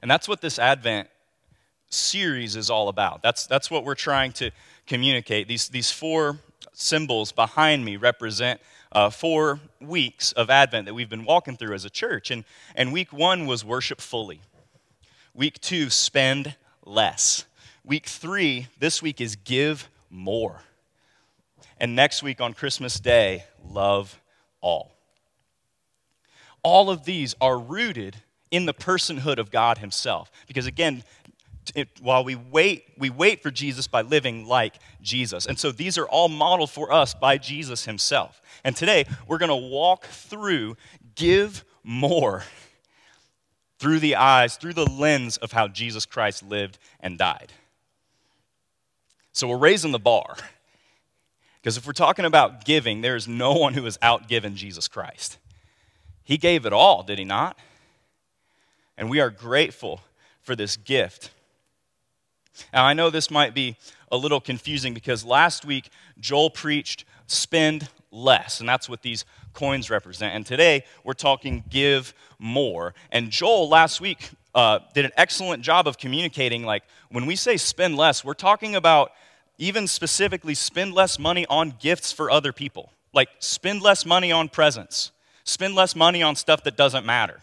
And 0.02 0.10
that's 0.10 0.26
what 0.26 0.40
this 0.40 0.58
Advent 0.58 1.08
series 1.90 2.56
is 2.56 2.70
all 2.70 2.88
about. 2.88 3.22
That's, 3.22 3.46
that's 3.46 3.70
what 3.70 3.84
we're 3.84 3.94
trying 3.94 4.32
to 4.32 4.50
communicate. 4.84 5.46
These, 5.46 5.68
these 5.68 5.92
four 5.92 6.40
symbols 6.72 7.30
behind 7.30 7.84
me 7.84 7.96
represent 7.96 8.60
uh, 8.92 9.10
four 9.10 9.60
weeks 9.80 10.32
of 10.32 10.50
Advent 10.50 10.86
that 10.86 10.94
we've 10.94 11.08
been 11.08 11.24
walking 11.24 11.56
through 11.56 11.74
as 11.74 11.84
a 11.84 11.90
church. 11.90 12.30
And, 12.30 12.44
and 12.74 12.92
week 12.92 13.12
one 13.12 13.46
was 13.46 13.64
worship 13.64 14.00
fully. 14.00 14.40
Week 15.34 15.60
two, 15.60 15.90
spend 15.90 16.56
less. 16.84 17.44
Week 17.84 18.06
three, 18.06 18.66
this 18.78 19.02
week 19.02 19.20
is 19.20 19.36
give 19.36 19.88
more. 20.10 20.62
And 21.78 21.94
next 21.94 22.22
week 22.22 22.40
on 22.40 22.54
Christmas 22.54 22.98
Day, 22.98 23.44
love 23.64 24.20
all. 24.60 24.92
All 26.62 26.90
of 26.90 27.04
these 27.04 27.34
are 27.40 27.58
rooted 27.58 28.16
in 28.50 28.66
the 28.66 28.74
personhood 28.74 29.38
of 29.38 29.50
God 29.50 29.78
Himself. 29.78 30.30
Because 30.46 30.66
again, 30.66 31.04
it, 31.74 31.88
while 32.00 32.24
we 32.24 32.34
wait, 32.34 32.84
we 32.96 33.10
wait 33.10 33.42
for 33.42 33.50
Jesus 33.50 33.86
by 33.86 34.02
living 34.02 34.46
like 34.46 34.74
Jesus. 35.02 35.46
And 35.46 35.58
so 35.58 35.72
these 35.72 35.98
are 35.98 36.06
all 36.06 36.28
modeled 36.28 36.70
for 36.70 36.92
us 36.92 37.14
by 37.14 37.38
Jesus 37.38 37.84
himself. 37.84 38.40
And 38.64 38.76
today 38.76 39.06
we're 39.26 39.38
going 39.38 39.48
to 39.48 39.68
walk 39.68 40.06
through 40.06 40.76
give 41.14 41.64
more 41.82 42.44
through 43.78 44.00
the 44.00 44.16
eyes, 44.16 44.56
through 44.56 44.74
the 44.74 44.90
lens 44.90 45.36
of 45.36 45.52
how 45.52 45.68
Jesus 45.68 46.04
Christ 46.04 46.42
lived 46.42 46.78
and 47.00 47.16
died. 47.16 47.52
So 49.32 49.46
we're 49.46 49.56
raising 49.56 49.92
the 49.92 49.98
bar. 49.98 50.36
Because 51.60 51.76
if 51.76 51.86
we're 51.86 51.92
talking 51.92 52.24
about 52.24 52.64
giving, 52.64 53.00
there 53.00 53.16
is 53.16 53.28
no 53.28 53.52
one 53.52 53.74
who 53.74 53.84
has 53.84 53.96
outgiven 53.98 54.54
Jesus 54.54 54.88
Christ. 54.88 55.38
He 56.24 56.36
gave 56.36 56.66
it 56.66 56.72
all, 56.72 57.02
did 57.02 57.18
he 57.18 57.24
not? 57.24 57.56
And 58.96 59.08
we 59.08 59.20
are 59.20 59.30
grateful 59.30 60.00
for 60.42 60.56
this 60.56 60.76
gift. 60.76 61.30
Now, 62.72 62.84
I 62.84 62.92
know 62.92 63.10
this 63.10 63.30
might 63.30 63.54
be 63.54 63.76
a 64.10 64.16
little 64.16 64.40
confusing 64.40 64.94
because 64.94 65.24
last 65.24 65.64
week 65.64 65.90
Joel 66.18 66.50
preached 66.50 67.04
spend 67.26 67.88
less, 68.10 68.60
and 68.60 68.68
that's 68.68 68.88
what 68.88 69.02
these 69.02 69.24
coins 69.52 69.90
represent. 69.90 70.34
And 70.34 70.46
today 70.46 70.84
we're 71.04 71.12
talking 71.12 71.64
give 71.68 72.14
more. 72.38 72.94
And 73.12 73.30
Joel 73.30 73.68
last 73.68 74.00
week 74.00 74.30
uh, 74.54 74.80
did 74.94 75.04
an 75.04 75.12
excellent 75.16 75.62
job 75.62 75.86
of 75.86 75.98
communicating 75.98 76.64
like, 76.64 76.84
when 77.10 77.26
we 77.26 77.36
say 77.36 77.56
spend 77.56 77.96
less, 77.96 78.24
we're 78.24 78.34
talking 78.34 78.76
about 78.76 79.12
even 79.58 79.86
specifically 79.86 80.54
spend 80.54 80.94
less 80.94 81.18
money 81.18 81.44
on 81.46 81.74
gifts 81.80 82.12
for 82.12 82.30
other 82.30 82.52
people. 82.52 82.92
Like, 83.12 83.28
spend 83.40 83.82
less 83.82 84.06
money 84.06 84.30
on 84.30 84.48
presents, 84.48 85.10
spend 85.44 85.74
less 85.74 85.96
money 85.96 86.22
on 86.22 86.36
stuff 86.36 86.62
that 86.64 86.76
doesn't 86.76 87.04
matter. 87.04 87.40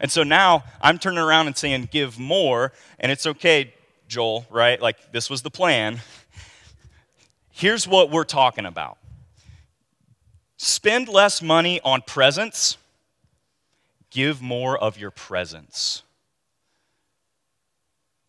And 0.00 0.10
so 0.10 0.22
now 0.22 0.64
I'm 0.82 0.98
turning 0.98 1.18
around 1.20 1.46
and 1.46 1.56
saying, 1.56 1.88
give 1.90 2.18
more, 2.18 2.72
and 2.98 3.12
it's 3.12 3.26
okay, 3.26 3.72
Joel, 4.08 4.46
right? 4.50 4.80
Like, 4.80 5.12
this 5.12 5.28
was 5.28 5.42
the 5.42 5.50
plan. 5.50 6.00
Here's 7.50 7.88
what 7.88 8.10
we're 8.10 8.24
talking 8.24 8.66
about 8.66 8.98
spend 10.58 11.08
less 11.08 11.42
money 11.42 11.80
on 11.84 12.02
presents, 12.02 12.76
give 14.10 14.40
more 14.42 14.76
of 14.78 14.98
your 14.98 15.10
presence. 15.10 16.02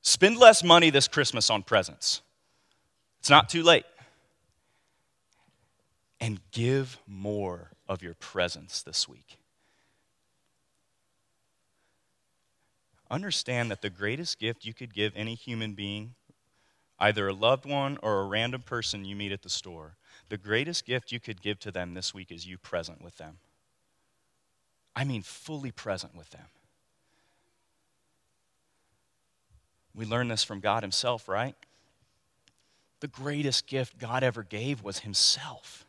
Spend 0.02 0.38
less 0.38 0.64
money 0.64 0.90
this 0.90 1.08
Christmas 1.08 1.50
on 1.50 1.64
presents. 1.64 2.22
It's 3.20 3.30
not 3.30 3.50
too 3.50 3.62
late. 3.62 3.86
And 6.22 6.40
give 6.52 6.98
more 7.06 7.72
of 7.90 8.02
your 8.02 8.14
presence 8.14 8.82
this 8.82 9.10
week. 9.10 9.38
Understand 13.10 13.72
that 13.72 13.82
the 13.82 13.90
greatest 13.90 14.40
gift 14.40 14.66
you 14.66 14.74
could 14.74 14.94
give 14.94 15.14
any 15.16 15.36
human 15.36 15.74
being, 15.74 16.16
either 17.00 17.28
a 17.28 17.34
loved 17.34 17.66
one 17.66 17.98
or 18.02 18.22
a 18.22 18.26
random 18.26 18.62
person 18.62 19.06
you 19.06 19.16
meet 19.16 19.32
at 19.32 19.44
the 19.44 19.50
store, 19.50 19.98
the 20.30 20.38
greatest 20.38 20.86
gift 20.86 21.12
you 21.12 21.20
could 21.20 21.42
give 21.42 21.60
to 21.60 21.72
them 21.72 21.94
this 21.94 22.14
week 22.14 22.32
is 22.32 22.48
you 22.48 22.58
present 22.58 23.02
with 23.02 23.18
them. 23.18 23.38
I 24.96 25.04
mean, 25.04 25.22
fully 25.22 25.72
present 25.72 26.16
with 26.16 26.30
them. 26.32 26.48
We 29.94 30.06
learn 30.06 30.28
this 30.28 30.44
from 30.44 30.60
God 30.60 30.84
Himself, 30.84 31.28
right? 31.28 31.56
the 33.00 33.08
greatest 33.08 33.68
gift 33.68 33.98
God 33.98 34.24
ever 34.24 34.44
gave 34.44 34.84
was 34.84 35.00
Himself. 35.00 35.86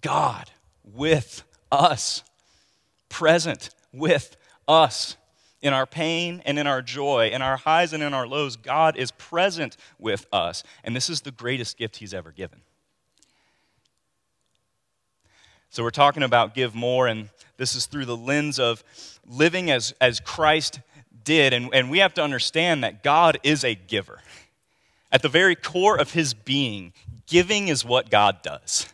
God 0.00 0.50
with 0.84 1.44
us, 1.70 2.22
present 3.08 3.70
with 3.92 4.36
us. 4.68 5.16
In 5.60 5.72
our 5.72 5.86
pain 5.86 6.42
and 6.44 6.58
in 6.58 6.66
our 6.66 6.82
joy, 6.82 7.30
in 7.32 7.40
our 7.40 7.56
highs 7.56 7.92
and 7.92 8.02
in 8.02 8.12
our 8.12 8.26
lows, 8.26 8.56
God 8.56 8.96
is 8.96 9.12
present 9.12 9.76
with 9.96 10.26
us. 10.32 10.64
And 10.82 10.96
this 10.96 11.08
is 11.08 11.20
the 11.20 11.30
greatest 11.30 11.78
gift 11.78 11.96
He's 11.96 12.12
ever 12.12 12.32
given. 12.32 12.62
So, 15.70 15.84
we're 15.84 15.90
talking 15.90 16.24
about 16.24 16.54
give 16.54 16.74
more, 16.74 17.06
and 17.06 17.28
this 17.58 17.76
is 17.76 17.86
through 17.86 18.06
the 18.06 18.16
lens 18.16 18.58
of 18.58 18.82
living 19.24 19.70
as, 19.70 19.94
as 20.00 20.18
Christ 20.18 20.80
did. 21.24 21.52
And, 21.52 21.72
and 21.72 21.90
we 21.90 21.98
have 21.98 22.14
to 22.14 22.22
understand 22.22 22.84
that 22.84 23.02
God 23.02 23.38
is 23.42 23.64
a 23.64 23.74
giver. 23.74 24.18
At 25.10 25.22
the 25.22 25.28
very 25.28 25.54
core 25.54 25.98
of 25.98 26.12
his 26.12 26.34
being, 26.34 26.92
giving 27.26 27.68
is 27.68 27.84
what 27.84 28.10
God 28.10 28.42
does, 28.42 28.92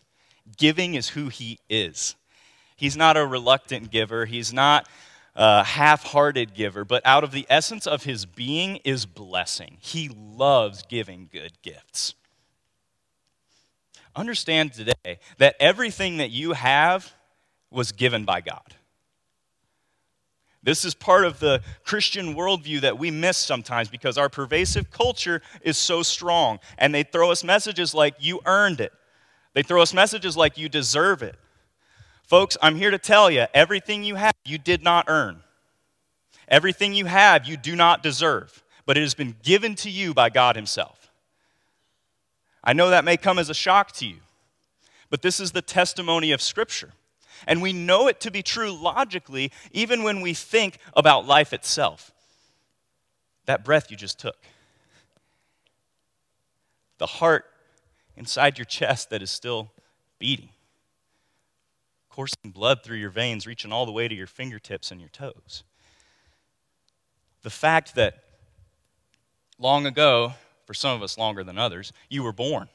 giving 0.56 0.94
is 0.94 1.10
who 1.10 1.28
he 1.28 1.58
is. 1.68 2.16
He's 2.76 2.96
not 2.96 3.16
a 3.16 3.26
reluctant 3.26 3.90
giver, 3.90 4.26
he's 4.26 4.52
not 4.52 4.88
a 5.38 5.62
half 5.62 6.02
hearted 6.02 6.52
giver, 6.52 6.84
but 6.84 7.00
out 7.06 7.22
of 7.22 7.30
the 7.30 7.46
essence 7.48 7.86
of 7.86 8.02
his 8.02 8.26
being 8.26 8.76
is 8.84 9.06
blessing. 9.06 9.76
He 9.78 10.10
loves 10.12 10.82
giving 10.82 11.28
good 11.32 11.52
gifts. 11.62 12.14
Understand 14.16 14.72
today 14.72 15.20
that 15.38 15.54
everything 15.60 16.16
that 16.16 16.30
you 16.30 16.54
have 16.54 17.12
was 17.70 17.92
given 17.92 18.24
by 18.24 18.40
God. 18.40 18.74
This 20.60 20.84
is 20.84 20.92
part 20.92 21.24
of 21.24 21.38
the 21.38 21.62
Christian 21.84 22.34
worldview 22.34 22.80
that 22.80 22.98
we 22.98 23.12
miss 23.12 23.36
sometimes 23.38 23.88
because 23.88 24.18
our 24.18 24.28
pervasive 24.28 24.90
culture 24.90 25.40
is 25.62 25.78
so 25.78 26.02
strong. 26.02 26.58
And 26.78 26.92
they 26.92 27.04
throw 27.04 27.30
us 27.30 27.44
messages 27.44 27.94
like, 27.94 28.16
you 28.18 28.40
earned 28.44 28.80
it. 28.80 28.92
They 29.54 29.62
throw 29.62 29.82
us 29.82 29.94
messages 29.94 30.36
like, 30.36 30.58
you 30.58 30.68
deserve 30.68 31.22
it. 31.22 31.36
Folks, 32.28 32.58
I'm 32.60 32.76
here 32.76 32.90
to 32.90 32.98
tell 32.98 33.30
you 33.30 33.46
everything 33.54 34.04
you 34.04 34.16
have, 34.16 34.34
you 34.44 34.58
did 34.58 34.84
not 34.84 35.06
earn. 35.08 35.42
Everything 36.46 36.92
you 36.92 37.06
have, 37.06 37.46
you 37.46 37.56
do 37.56 37.74
not 37.74 38.02
deserve. 38.02 38.62
But 38.84 38.98
it 38.98 39.00
has 39.00 39.14
been 39.14 39.34
given 39.42 39.74
to 39.76 39.90
you 39.90 40.12
by 40.12 40.28
God 40.28 40.54
Himself. 40.54 41.10
I 42.62 42.74
know 42.74 42.90
that 42.90 43.04
may 43.06 43.16
come 43.16 43.38
as 43.38 43.48
a 43.48 43.54
shock 43.54 43.92
to 43.92 44.06
you, 44.06 44.16
but 45.08 45.22
this 45.22 45.40
is 45.40 45.52
the 45.52 45.62
testimony 45.62 46.32
of 46.32 46.42
Scripture. 46.42 46.92
And 47.46 47.62
we 47.62 47.72
know 47.72 48.08
it 48.08 48.20
to 48.20 48.30
be 48.30 48.42
true 48.42 48.72
logically, 48.72 49.50
even 49.72 50.02
when 50.02 50.20
we 50.20 50.34
think 50.34 50.78
about 50.94 51.26
life 51.26 51.54
itself. 51.54 52.10
That 53.46 53.64
breath 53.64 53.90
you 53.90 53.96
just 53.96 54.18
took, 54.18 54.36
the 56.98 57.06
heart 57.06 57.46
inside 58.18 58.58
your 58.58 58.66
chest 58.66 59.08
that 59.08 59.22
is 59.22 59.30
still 59.30 59.70
beating, 60.18 60.50
coursing 62.18 62.50
blood 62.50 62.82
through 62.82 62.96
your 62.96 63.10
veins, 63.10 63.46
reaching 63.46 63.70
all 63.70 63.86
the 63.86 63.92
way 63.92 64.08
to 64.08 64.14
your 64.14 64.26
fingertips 64.26 64.90
and 64.90 65.00
your 65.00 65.08
toes. 65.10 65.62
The 67.42 67.50
fact 67.50 67.94
that 67.94 68.24
long 69.56 69.86
ago, 69.86 70.32
for 70.66 70.74
some 70.74 70.96
of 70.96 71.02
us 71.04 71.16
longer 71.16 71.44
than 71.44 71.58
others, 71.58 71.92
you 72.08 72.24
were 72.24 72.32
born. 72.32 72.68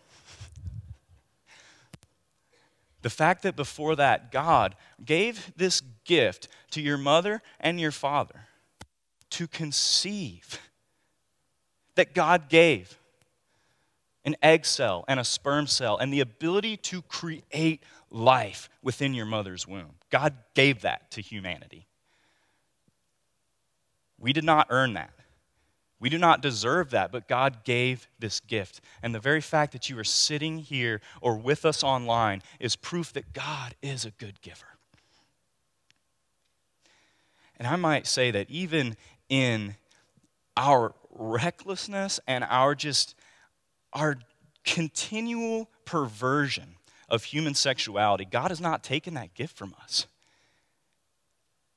The 3.02 3.10
fact 3.10 3.44
that 3.44 3.58
before 3.58 3.98
that, 3.98 4.32
God 4.32 4.76
gave 5.04 5.52
this 5.58 5.82
gift 6.06 6.48
to 6.72 6.82
your 6.82 6.98
mother 6.98 7.42
and 7.60 7.82
your 7.82 7.92
father 7.92 8.46
to 9.32 9.48
conceive, 9.48 10.58
that 11.96 12.14
God 12.14 12.48
gave 12.48 12.98
an 14.24 14.38
egg 14.42 14.66
cell 14.66 15.04
and 15.10 15.20
a 15.20 15.26
sperm 15.26 15.68
cell 15.68 15.98
and 15.98 16.14
the 16.14 16.22
ability 16.22 16.78
to 16.78 17.02
create 17.02 17.84
life 18.14 18.70
within 18.82 19.14
your 19.14 19.26
mother's 19.26 19.68
womb. 19.68 19.96
God 20.10 20.36
gave 20.54 20.82
that 20.82 21.12
to 21.12 21.22
humanity. 21.22 21.88
We 24.20 24.32
did 24.32 24.46
not 24.46 24.68
earn 24.70 24.94
that. 24.94 25.10
We 26.00 26.10
do 26.10 26.18
not 26.18 26.42
deserve 26.42 26.92
that, 26.92 27.12
but 27.12 27.28
God 27.28 27.64
gave 27.64 28.08
this 28.20 28.40
gift. 28.42 28.82
And 29.02 29.16
the 29.16 29.20
very 29.20 29.42
fact 29.42 29.72
that 29.72 29.90
you 29.90 29.98
are 29.98 30.04
sitting 30.04 30.60
here 30.60 31.02
or 31.22 31.38
with 31.38 31.66
us 31.66 31.84
online 31.84 32.42
is 32.60 32.76
proof 32.76 33.14
that 33.14 33.34
God 33.34 33.76
is 33.82 34.06
a 34.06 34.12
good 34.12 34.42
giver. 34.42 34.78
And 37.58 37.68
I 37.68 37.78
might 37.78 38.06
say 38.06 38.32
that 38.32 38.50
even 38.50 38.98
in 39.30 39.76
our 40.58 40.94
recklessness 41.10 42.20
and 42.28 42.44
our 42.50 42.76
just 42.76 43.16
our 43.94 44.18
continual 44.64 45.70
perversion 45.86 46.76
of 47.14 47.26
human 47.26 47.54
sexuality, 47.54 48.26
God 48.26 48.50
has 48.50 48.60
not 48.60 48.84
taken 48.84 49.14
that 49.14 49.36
gift 49.36 49.56
from 49.56 49.76
us. 49.82 50.08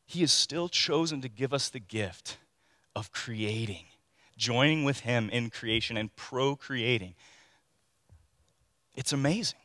He 0.06 0.22
has 0.22 0.32
still 0.32 0.68
chosen 0.68 1.20
to 1.20 1.28
give 1.28 1.52
us 1.52 1.68
the 1.68 1.78
gift 1.78 2.38
of 2.96 3.12
creating 3.12 3.84
joining 4.36 4.84
with 4.84 5.00
Him 5.00 5.30
in 5.30 5.50
creation 5.50 5.96
and 5.96 6.14
procreating. 6.14 7.14
It's 8.94 9.12
amazing. 9.12 9.58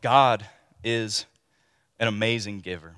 God 0.00 0.46
is 0.82 1.26
an 1.98 2.08
amazing 2.08 2.60
giver. 2.60 2.96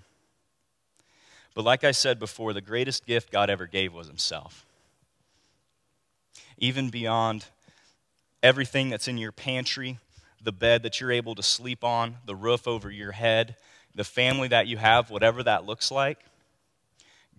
But 1.55 1.65
like 1.65 1.85
I 1.85 1.93
said 1.93 2.19
before, 2.19 2.53
the 2.53 2.61
greatest 2.61 3.07
gift 3.07 3.31
God 3.31 3.51
ever 3.51 3.67
gave 3.67 3.93
was 3.93 4.09
Himself. 4.09 4.65
Even 6.59 6.89
beyond 6.91 7.47
everything 8.43 8.89
that's 8.89 9.09
in 9.09 9.19
your 9.19 9.33
pantry, 9.33 9.99
the 10.45 10.53
bed 10.53 10.83
that 10.83 11.01
you're 11.01 11.13
able 11.13 11.35
to 11.35 11.43
sleep 11.43 11.83
on, 11.83 12.17
the 12.27 12.37
roof 12.37 12.69
over 12.69 12.91
your 12.91 13.13
head, 13.13 13.57
the 13.95 14.05
family 14.05 14.49
that 14.49 14.67
you 14.67 14.77
have, 14.77 15.11
whatever 15.11 15.43
that 15.43 15.65
looks 15.65 15.91
like, 15.91 16.19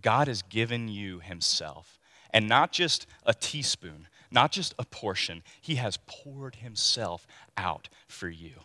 God 0.01 0.27
has 0.27 0.41
given 0.41 0.87
you 0.87 1.19
Himself. 1.19 1.99
And 2.31 2.49
not 2.49 2.71
just 2.71 3.07
a 3.25 3.33
teaspoon, 3.33 4.07
not 4.31 4.51
just 4.51 4.75
a 4.77 4.85
portion. 4.85 5.41
He 5.61 5.75
has 5.75 5.97
poured 6.05 6.55
himself 6.55 7.25
out 7.57 7.89
for 8.07 8.27
you 8.27 8.55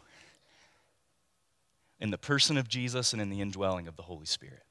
in 2.01 2.11
the 2.11 2.19
person 2.19 2.57
of 2.57 2.69
Jesus 2.69 3.13
and 3.13 3.23
in 3.23 3.31
the 3.31 3.41
indwelling 3.41 3.87
of 3.87 3.97
the 3.97 4.03
Holy 4.03 4.27
Spirit. 4.27 4.65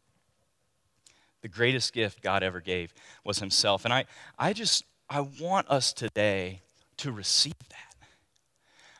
The 1.41 1.47
greatest 1.47 1.93
gift 1.93 2.21
God 2.21 2.43
ever 2.43 2.59
gave 2.59 2.93
was 3.23 3.39
himself. 3.39 3.85
And 3.85 3.93
I, 3.93 4.05
I 4.37 4.51
just, 4.51 4.83
I 5.09 5.21
want 5.21 5.69
us 5.69 5.93
today 5.93 6.61
to 6.97 7.11
receive 7.11 7.53
that. 7.69 7.88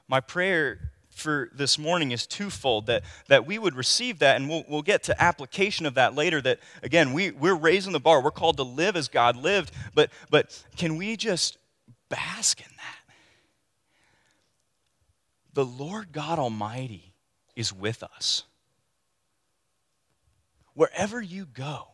My 0.10 0.20
prayer 0.20 0.92
for 1.12 1.52
this 1.54 1.78
morning 1.78 2.12
is 2.12 2.26
twofold 2.26 2.88
that, 2.88 3.04
that 3.28 3.46
we 3.46 3.60
would 3.60 3.76
receive 3.76 4.20
that, 4.20 4.38
and 4.38 4.50
we'll, 4.50 4.64
we'll 4.68 4.82
get 4.82 5.04
to 5.04 5.22
application 5.22 5.86
of 5.86 5.94
that 5.94 6.16
later. 6.16 6.42
That, 6.42 6.60
again, 6.82 7.14
we, 7.14 7.30
we're 7.30 7.56
raising 7.56 7.94
the 7.94 8.00
bar. 8.00 8.22
We're 8.22 8.32
called 8.32 8.58
to 8.58 8.64
live 8.64 8.96
as 8.96 9.08
God 9.08 9.36
lived, 9.36 9.72
but, 9.94 10.10
but 10.32 10.64
can 10.76 10.98
we 10.98 11.16
just 11.16 11.58
bask 12.10 12.60
in 12.60 12.72
that? 12.76 13.14
The 15.54 15.66
Lord 15.66 16.12
God 16.12 16.40
Almighty 16.40 17.14
is 17.56 17.72
with 17.72 18.02
us. 18.02 18.46
Wherever 20.74 21.22
you 21.22 21.46
go, 21.46 21.90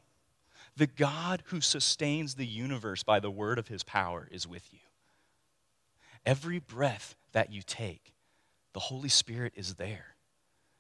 the 0.77 0.87
God 0.87 1.43
who 1.47 1.59
sustains 1.59 2.35
the 2.35 2.45
universe 2.45 3.03
by 3.03 3.19
the 3.19 3.31
word 3.31 3.59
of 3.59 3.67
his 3.67 3.83
power 3.83 4.27
is 4.31 4.47
with 4.47 4.71
you. 4.71 4.79
Every 6.25 6.59
breath 6.59 7.15
that 7.35 7.51
you 7.51 7.61
take, 7.61 8.13
the 8.71 8.79
Holy 8.79 9.09
Spirit 9.09 9.51
is 9.57 9.75
there, 9.75 10.15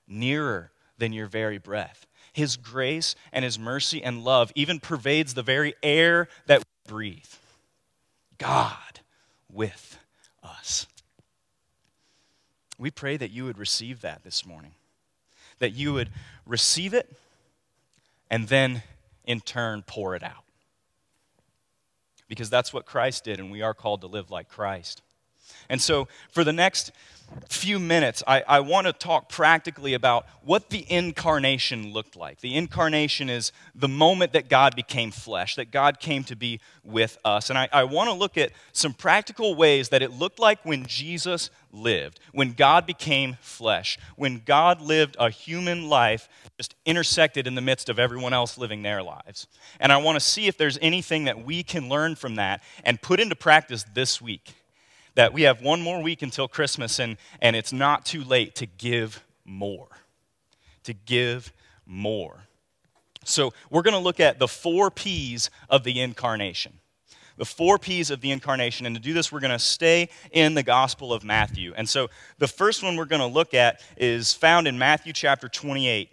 nearer 0.07 0.71
than 0.97 1.11
your 1.11 1.27
very 1.27 1.57
breath. 1.57 2.07
His 2.31 2.55
grace 2.55 3.13
and 3.33 3.43
His 3.43 3.59
mercy 3.59 4.01
and 4.01 4.23
love 4.23 4.53
even 4.55 4.79
pervades 4.79 5.33
the 5.33 5.43
very 5.43 5.75
air 5.83 6.29
that 6.47 6.59
we 6.59 6.91
breathe. 6.91 7.33
God 8.37 9.01
with 9.51 9.99
us. 10.41 10.87
We 12.77 12.89
pray 12.89 13.17
that 13.17 13.31
you 13.31 13.43
would 13.43 13.57
receive 13.57 13.99
that 14.01 14.23
this 14.23 14.45
morning, 14.45 14.75
that 15.59 15.73
you 15.73 15.91
would 15.91 16.09
receive 16.45 16.93
it 16.93 17.11
and 18.31 18.47
then 18.47 18.81
in 19.25 19.41
turn 19.41 19.83
pour 19.85 20.15
it 20.15 20.23
out. 20.23 20.45
Because 22.29 22.49
that's 22.49 22.71
what 22.71 22.85
Christ 22.85 23.25
did, 23.25 23.41
and 23.41 23.51
we 23.51 23.61
are 23.61 23.73
called 23.73 24.01
to 24.01 24.07
live 24.07 24.31
like 24.31 24.47
Christ. 24.47 25.01
And 25.69 25.81
so, 25.81 26.07
for 26.31 26.43
the 26.43 26.53
next 26.53 26.91
few 27.49 27.79
minutes, 27.79 28.23
I, 28.27 28.43
I 28.47 28.59
want 28.61 28.87
to 28.87 28.93
talk 28.93 29.29
practically 29.29 29.93
about 29.93 30.25
what 30.43 30.69
the 30.69 30.89
incarnation 30.91 31.91
looked 31.91 32.15
like. 32.15 32.39
The 32.39 32.55
incarnation 32.55 33.29
is 33.29 33.51
the 33.73 33.87
moment 33.87 34.33
that 34.33 34.49
God 34.49 34.75
became 34.75 35.11
flesh, 35.11 35.55
that 35.55 35.71
God 35.71 35.99
came 35.99 36.23
to 36.25 36.35
be 36.35 36.59
with 36.83 37.17
us. 37.25 37.49
And 37.49 37.57
I, 37.57 37.67
I 37.71 37.83
want 37.83 38.09
to 38.09 38.13
look 38.13 38.37
at 38.37 38.51
some 38.71 38.93
practical 38.93 39.55
ways 39.55 39.89
that 39.89 40.01
it 40.01 40.11
looked 40.11 40.39
like 40.39 40.63
when 40.63 40.85
Jesus 40.85 41.49
lived, 41.71 42.19
when 42.31 42.53
God 42.53 42.85
became 42.85 43.37
flesh, 43.41 43.97
when 44.15 44.41
God 44.45 44.81
lived 44.81 45.15
a 45.19 45.29
human 45.29 45.89
life 45.89 46.29
just 46.57 46.75
intersected 46.85 47.47
in 47.47 47.55
the 47.55 47.61
midst 47.61 47.89
of 47.89 47.99
everyone 47.99 48.33
else 48.33 48.57
living 48.57 48.81
their 48.81 49.03
lives. 49.03 49.47
And 49.79 49.91
I 49.91 49.97
want 49.97 50.15
to 50.15 50.21
see 50.21 50.47
if 50.47 50.57
there's 50.57 50.79
anything 50.81 51.25
that 51.25 51.43
we 51.43 51.63
can 51.63 51.89
learn 51.89 52.15
from 52.15 52.35
that 52.35 52.61
and 52.83 53.01
put 53.01 53.19
into 53.19 53.35
practice 53.35 53.83
this 53.93 54.21
week 54.21 54.53
that 55.15 55.33
we 55.33 55.43
have 55.43 55.61
one 55.61 55.81
more 55.81 56.01
week 56.01 56.21
until 56.21 56.47
Christmas 56.47 56.99
and, 56.99 57.17
and 57.41 57.55
it's 57.55 57.73
not 57.73 58.05
too 58.05 58.23
late 58.23 58.55
to 58.55 58.65
give 58.65 59.23
more. 59.43 59.87
To 60.83 60.93
give 60.93 61.51
more. 61.85 62.37
So, 63.23 63.53
we're 63.71 63.81
going 63.81 63.95
to 63.95 63.99
look 63.99 64.19
at 64.19 64.37
the 64.37 64.47
four 64.47 64.91
P's 64.91 65.49
of 65.67 65.83
the 65.83 65.99
incarnation. 65.99 66.73
The 67.37 67.45
four 67.45 67.79
P's 67.79 68.11
of 68.11 68.21
the 68.21 68.31
incarnation. 68.31 68.85
And 68.85 68.95
to 68.95 69.01
do 69.01 69.13
this, 69.13 69.31
we're 69.31 69.39
going 69.39 69.51
to 69.51 69.59
stay 69.59 70.09
in 70.31 70.53
the 70.53 70.61
Gospel 70.61 71.11
of 71.11 71.23
Matthew. 71.23 71.73
And 71.75 71.89
so, 71.89 72.09
the 72.37 72.47
first 72.47 72.83
one 72.83 72.95
we're 72.95 73.05
going 73.05 73.21
to 73.21 73.25
look 73.25 73.55
at 73.55 73.81
is 73.97 74.31
found 74.31 74.67
in 74.67 74.77
Matthew 74.77 75.11
chapter 75.11 75.49
28. 75.49 76.11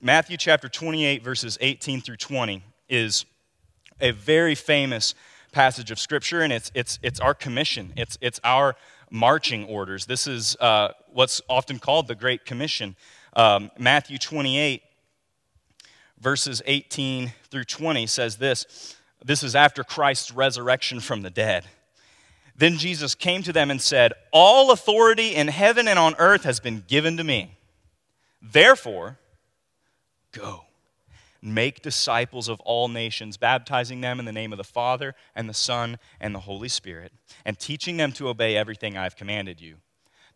Matthew 0.00 0.36
chapter 0.36 0.68
28, 0.68 1.24
verses 1.24 1.58
18 1.60 2.00
through 2.00 2.18
20, 2.18 2.62
is 2.88 3.24
a 4.00 4.12
very 4.12 4.54
famous 4.54 5.14
passage 5.54 5.90
of 5.90 5.98
Scripture, 5.98 6.42
and 6.42 6.52
it's, 6.52 6.70
it's, 6.74 6.98
it's 7.02 7.20
our 7.20 7.32
commission, 7.32 7.92
it's, 7.96 8.18
it's 8.20 8.40
our 8.44 8.76
marching 9.10 9.64
orders. 9.66 10.06
This 10.06 10.26
is 10.26 10.56
uh, 10.60 10.88
what's 11.12 11.40
often 11.48 11.78
called 11.78 12.08
the 12.08 12.14
Great 12.14 12.44
Commission. 12.44 12.96
Um, 13.34 13.70
Matthew 13.78 14.18
28, 14.18 14.82
verses 16.20 16.60
18 16.66 17.32
through 17.50 17.64
20 17.64 18.06
says 18.06 18.36
this 18.36 18.96
this 19.24 19.42
is 19.42 19.56
after 19.56 19.82
Christ's 19.82 20.32
resurrection 20.32 21.00
from 21.00 21.22
the 21.22 21.30
dead. 21.30 21.64
Then 22.56 22.76
Jesus 22.76 23.14
came 23.14 23.42
to 23.44 23.52
them 23.52 23.70
and 23.70 23.80
said, 23.80 24.12
All 24.32 24.70
authority 24.70 25.34
in 25.34 25.48
heaven 25.48 25.88
and 25.88 25.98
on 25.98 26.14
earth 26.18 26.44
has 26.44 26.60
been 26.60 26.84
given 26.86 27.16
to 27.16 27.24
me. 27.24 27.56
Therefore, 28.42 29.18
go, 30.32 30.63
make 31.44 31.82
disciples 31.82 32.48
of 32.48 32.58
all 32.60 32.88
nations, 32.88 33.36
baptizing 33.36 34.00
them 34.00 34.18
in 34.18 34.24
the 34.24 34.32
name 34.32 34.52
of 34.52 34.56
the 34.56 34.64
Father 34.64 35.14
and 35.34 35.48
the 35.48 35.54
Son 35.54 35.98
and 36.20 36.34
the 36.34 36.40
Holy 36.40 36.68
Spirit, 36.68 37.12
and 37.44 37.58
teaching 37.58 37.96
them 37.96 38.12
to 38.12 38.28
obey 38.28 38.56
everything 38.56 38.96
I've 38.96 39.16
commanded 39.16 39.60
you. 39.60 39.76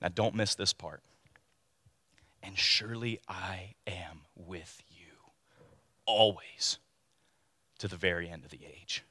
Now, 0.01 0.09
don't 0.09 0.35
miss 0.35 0.55
this 0.55 0.73
part 0.73 1.03
and 2.43 2.59
surely 2.59 3.21
I 3.29 3.75
am 3.87 4.21
with 4.35 4.83
you 4.89 5.13
always 6.07 6.79
to 7.79 7.89
the 7.89 7.97
very 7.97 8.29
end 8.29 8.45
of 8.45 8.51
the 8.51 8.61
age. 8.65 9.05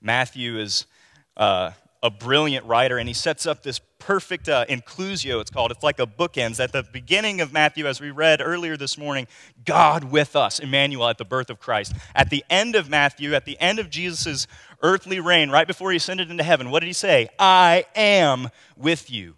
Matthew 0.00 0.58
is 0.58 0.86
uh, 1.36 1.70
a 2.02 2.10
brilliant 2.10 2.66
writer, 2.66 2.98
and 2.98 3.08
he 3.08 3.14
sets 3.14 3.46
up 3.46 3.62
this 3.62 3.80
perfect 3.98 4.48
uh, 4.48 4.64
inclusio, 4.66 5.40
it's 5.40 5.50
called. 5.50 5.70
It's 5.70 5.82
like 5.82 5.98
a 5.98 6.06
bookends. 6.06 6.62
At 6.62 6.72
the 6.72 6.82
beginning 6.82 7.40
of 7.40 7.52
Matthew, 7.52 7.86
as 7.86 8.00
we 8.00 8.10
read 8.10 8.40
earlier 8.40 8.76
this 8.76 8.96
morning, 8.96 9.26
God 9.64 10.04
with 10.04 10.36
us, 10.36 10.58
Emmanuel, 10.58 11.08
at 11.08 11.18
the 11.18 11.24
birth 11.24 11.50
of 11.50 11.58
Christ. 11.58 11.94
At 12.14 12.30
the 12.30 12.44
end 12.48 12.76
of 12.76 12.88
Matthew, 12.88 13.34
at 13.34 13.44
the 13.44 13.58
end 13.58 13.78
of 13.78 13.90
Jesus' 13.90 14.46
earthly 14.82 15.20
reign, 15.20 15.50
right 15.50 15.66
before 15.66 15.90
he 15.90 15.96
ascended 15.96 16.30
into 16.30 16.44
heaven, 16.44 16.70
what 16.70 16.80
did 16.80 16.86
he 16.86 16.92
say? 16.92 17.28
I 17.38 17.86
am 17.94 18.48
with 18.76 19.10
you. 19.10 19.36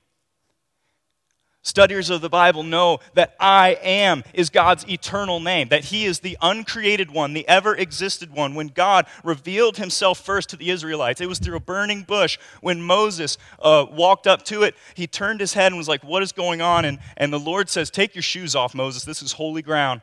Studiers 1.69 2.09
of 2.09 2.23
the 2.23 2.31
Bible 2.31 2.63
know 2.63 3.01
that 3.13 3.37
I 3.39 3.79
am 3.83 4.25
is 4.33 4.49
God's 4.49 4.89
eternal 4.89 5.39
name, 5.39 5.69
that 5.69 5.85
He 5.85 6.07
is 6.07 6.21
the 6.21 6.39
uncreated 6.41 7.11
one, 7.11 7.35
the 7.35 7.47
ever 7.47 7.77
existed 7.77 8.33
one. 8.33 8.55
When 8.55 8.69
God 8.69 9.07
revealed 9.23 9.77
Himself 9.77 10.19
first 10.19 10.49
to 10.49 10.57
the 10.57 10.71
Israelites, 10.71 11.21
it 11.21 11.29
was 11.29 11.39
through 11.39 11.57
a 11.57 11.61
burning 11.61 12.03
bush. 12.05 12.39
When 12.63 12.81
Moses 12.81 13.37
uh, 13.61 13.85
walked 13.91 14.27
up 14.27 14.45
to 14.47 14.63
it, 14.63 14.75
he 14.95 15.07
turned 15.07 15.41
his 15.41 15.53
head 15.53 15.67
and 15.67 15.77
was 15.77 15.89
like, 15.89 16.03
What 16.03 16.23
is 16.23 16.33
going 16.33 16.63
on? 16.63 16.87
And, 16.87 16.99
and 17.19 17.31
the 17.31 17.39
Lord 17.39 17.69
says, 17.69 17.91
Take 17.91 18.15
your 18.15 18.23
shoes 18.23 18.57
off, 18.57 18.75
Moses. 18.75 19.05
This 19.05 19.23
is 19.23 19.33
holy 19.33 19.61
ground. 19.61 20.01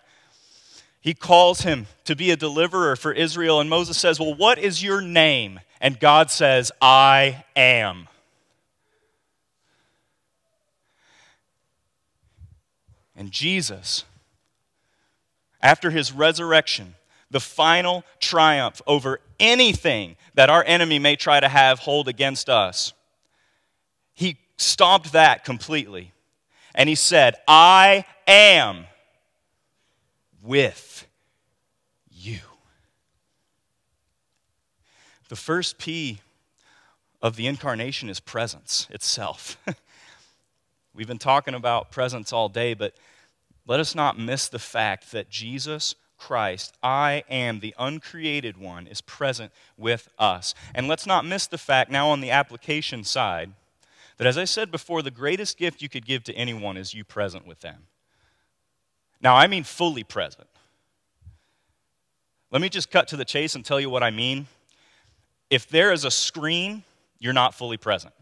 He 1.02 1.16
calls 1.16 1.62
him 1.62 1.88
to 2.06 2.16
be 2.16 2.30
a 2.30 2.36
deliverer 2.36 2.96
for 2.96 3.12
Israel. 3.12 3.60
And 3.60 3.70
Moses 3.70 3.98
says, 3.98 4.20
Well, 4.20 4.36
what 4.36 4.60
is 4.60 4.84
your 4.84 5.02
name? 5.02 5.60
And 5.82 6.00
God 6.00 6.30
says, 6.30 6.72
I 6.80 7.44
am. 7.56 8.08
And 13.16 13.32
Jesus, 13.32 14.04
after 15.62 15.90
his 15.90 16.12
resurrection, 16.12 16.96
the 17.32 17.40
final 17.40 18.04
triumph 18.20 18.82
over 18.86 19.20
anything 19.40 20.16
that 20.34 20.50
our 20.50 20.64
enemy 20.66 21.00
may 21.00 21.16
try 21.16 21.40
to 21.40 21.48
have 21.48 21.80
hold 21.80 22.08
against 22.08 22.50
us, 22.50 22.94
he 24.14 24.38
stomped 24.58 25.14
that 25.14 25.44
completely. 25.44 26.12
And 26.74 26.90
he 26.90 26.96
said, 26.96 27.36
I 27.48 28.06
am 28.28 28.86
with 30.42 31.08
you. 32.12 32.40
The 35.30 35.36
first 35.36 35.78
P 35.78 36.20
of 37.22 37.36
the 37.36 37.48
incarnation 37.48 38.10
is 38.10 38.20
presence 38.20 38.88
itself. 38.92 39.58
We've 40.96 41.08
been 41.08 41.18
talking 41.18 41.54
about 41.54 41.92
presence 41.92 42.32
all 42.32 42.48
day, 42.48 42.74
but 42.74 42.94
let 43.68 43.82
us 43.82 43.96
not 43.96 44.18
miss 44.18 44.48
the 44.48 44.60
fact 44.60 45.12
that 45.12 45.30
Jesus 45.30 45.96
Christ, 46.18 46.78
I 46.82 47.24
am 47.30 47.60
the 47.60 47.76
uncreated 47.78 48.58
one, 48.58 48.88
is 48.88 49.02
present 49.02 49.52
with 49.78 50.08
us. 50.18 50.56
And 50.74 50.88
let's 50.88 51.06
not 51.06 51.26
miss 51.26 51.48
the 51.48 51.58
fact 51.58 51.92
now 51.92 52.08
on 52.08 52.22
the 52.22 52.32
application 52.32 53.04
side 53.04 53.52
that, 54.18 54.26
as 54.26 54.38
I 54.38 54.46
said 54.46 54.72
before, 54.72 55.02
the 55.02 55.12
greatest 55.12 55.58
gift 55.58 55.82
you 55.82 55.90
could 55.90 56.06
give 56.06 56.24
to 56.24 56.34
anyone 56.34 56.78
is 56.78 56.94
you 56.94 57.04
present 57.04 57.46
with 57.46 57.60
them. 57.60 57.88
Now, 59.22 59.36
I 59.36 59.48
mean 59.48 59.66
fully 59.66 60.04
present. 60.04 60.48
Let 62.52 62.62
me 62.62 62.70
just 62.70 62.90
cut 62.90 63.10
to 63.10 63.18
the 63.18 63.26
chase 63.26 63.56
and 63.56 63.66
tell 63.66 63.82
you 63.82 63.90
what 63.90 64.04
I 64.04 64.12
mean. 64.12 64.48
If 65.50 65.68
there 65.68 65.92
is 65.92 66.06
a 66.06 66.12
screen, 66.12 66.84
you're 67.20 67.34
not 67.34 67.54
fully 67.54 67.78
present. 67.78 68.14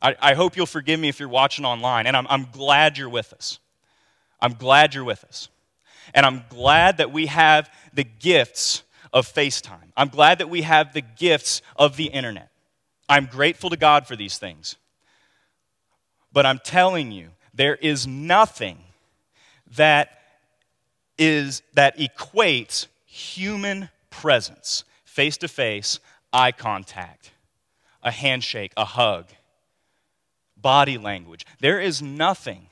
I, 0.00 0.16
I 0.20 0.34
hope 0.34 0.56
you'll 0.56 0.66
forgive 0.66 1.00
me 1.00 1.08
if 1.08 1.18
you're 1.18 1.28
watching 1.28 1.64
online, 1.64 2.06
and 2.06 2.16
I'm, 2.16 2.26
I'm 2.28 2.46
glad 2.52 2.98
you're 2.98 3.08
with 3.08 3.32
us. 3.32 3.58
I'm 4.40 4.54
glad 4.54 4.94
you're 4.94 5.04
with 5.04 5.24
us. 5.24 5.48
And 6.14 6.24
I'm 6.24 6.44
glad 6.48 6.98
that 6.98 7.12
we 7.12 7.26
have 7.26 7.70
the 7.92 8.04
gifts 8.04 8.82
of 9.12 9.32
FaceTime. 9.32 9.92
I'm 9.96 10.08
glad 10.08 10.38
that 10.38 10.48
we 10.48 10.62
have 10.62 10.92
the 10.92 11.00
gifts 11.00 11.62
of 11.76 11.96
the 11.96 12.06
internet. 12.06 12.50
I'm 13.08 13.26
grateful 13.26 13.70
to 13.70 13.76
God 13.76 14.06
for 14.06 14.16
these 14.16 14.38
things. 14.38 14.76
But 16.32 16.46
I'm 16.46 16.60
telling 16.62 17.10
you, 17.10 17.30
there 17.54 17.76
is 17.76 18.06
nothing 18.06 18.78
that 19.76 20.10
is 21.16 21.62
that 21.74 21.98
equates 21.98 22.86
human 23.06 23.88
presence, 24.10 24.84
face 25.04 25.36
to 25.38 25.48
face, 25.48 25.98
eye 26.32 26.52
contact, 26.52 27.32
a 28.02 28.10
handshake, 28.10 28.72
a 28.76 28.84
hug, 28.84 29.26
body 30.60 30.98
language. 30.98 31.46
There 31.60 31.80
is 31.80 32.02
nothing 32.02 32.66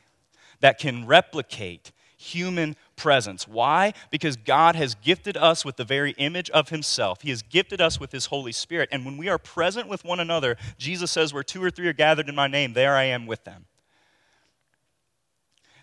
that 0.61 0.79
can 0.79 1.07
replicate 1.07 1.93
human 2.17 2.77
presence. 2.97 3.47
Why? 3.47 3.93
Because 4.11 4.37
God 4.37 4.75
has 4.75 4.95
gifted 4.95 5.37
us 5.37 5.65
with 5.65 5.77
the 5.77 5.85
very 5.85 6.13
image 6.13 6.51
of 6.51 6.71
Himself. 6.71 7.23
He 7.23 7.31
has 7.31 7.43
gifted 7.43 7.81
us 7.81 8.01
with 8.01 8.13
His 8.13 8.27
Holy 8.27 8.53
Spirit. 8.53 8.89
And 8.91 9.05
when 9.05 9.17
we 9.17 9.29
are 9.29 9.39
present 9.39 9.89
with 9.89 10.05
one 10.05 10.21
another, 10.21 10.57
Jesus 10.79 11.11
says, 11.11 11.33
Where 11.33 11.43
two 11.43 11.63
or 11.63 11.71
three 11.71 11.87
are 11.89 11.93
gathered 11.93 12.29
in 12.29 12.35
my 12.35 12.49
name, 12.49 12.73
there 12.73 12.97
I 12.97 13.05
am 13.05 13.27
with 13.27 13.45
them. 13.45 13.67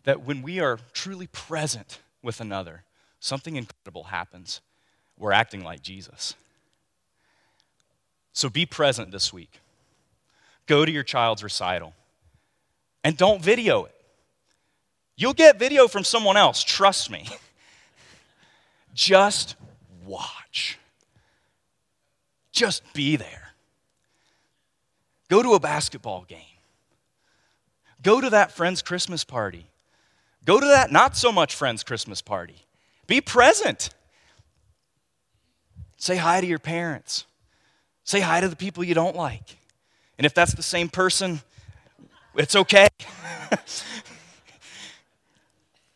That 0.03 0.25
when 0.25 0.41
we 0.41 0.59
are 0.59 0.79
truly 0.91 1.27
present 1.27 1.99
with 2.21 2.41
another, 2.41 2.83
something 3.19 3.55
incredible 3.55 4.05
happens. 4.05 4.61
We're 5.17 5.31
acting 5.31 5.63
like 5.63 5.81
Jesus. 5.81 6.35
So 8.33 8.49
be 8.49 8.65
present 8.65 9.11
this 9.11 9.31
week. 9.31 9.61
Go 10.65 10.85
to 10.85 10.91
your 10.91 11.03
child's 11.03 11.43
recital 11.43 11.93
and 13.03 13.17
don't 13.17 13.41
video 13.41 13.85
it. 13.85 13.95
You'll 15.15 15.33
get 15.33 15.59
video 15.59 15.87
from 15.87 16.03
someone 16.03 16.37
else, 16.37 16.63
trust 16.63 17.11
me. 17.11 17.27
Just 18.93 19.55
watch. 20.05 20.79
Just 22.51 22.81
be 22.93 23.15
there. 23.15 23.53
Go 25.29 25.41
to 25.41 25.53
a 25.53 25.59
basketball 25.59 26.25
game. 26.27 26.39
Go 28.01 28.21
to 28.21 28.29
that 28.31 28.51
friend's 28.51 28.81
Christmas 28.81 29.23
party. 29.23 29.67
Go 30.45 30.59
to 30.59 30.65
that 30.65 30.91
not 30.91 31.15
so 31.15 31.31
much 31.31 31.55
friend's 31.55 31.83
Christmas 31.83 32.21
party. 32.21 32.65
Be 33.07 33.21
present. 33.21 33.89
Say 35.97 36.17
hi 36.17 36.41
to 36.41 36.47
your 36.47 36.59
parents. 36.59 37.25
Say 38.03 38.19
hi 38.19 38.41
to 38.41 38.47
the 38.49 38.55
people 38.55 38.83
you 38.83 38.93
don't 38.93 39.15
like. 39.15 39.57
And 40.17 40.25
if 40.25 40.33
that's 40.33 40.53
the 40.53 40.63
same 40.63 40.89
person, 40.89 41.41
it's 42.35 42.55
okay. 42.55 42.87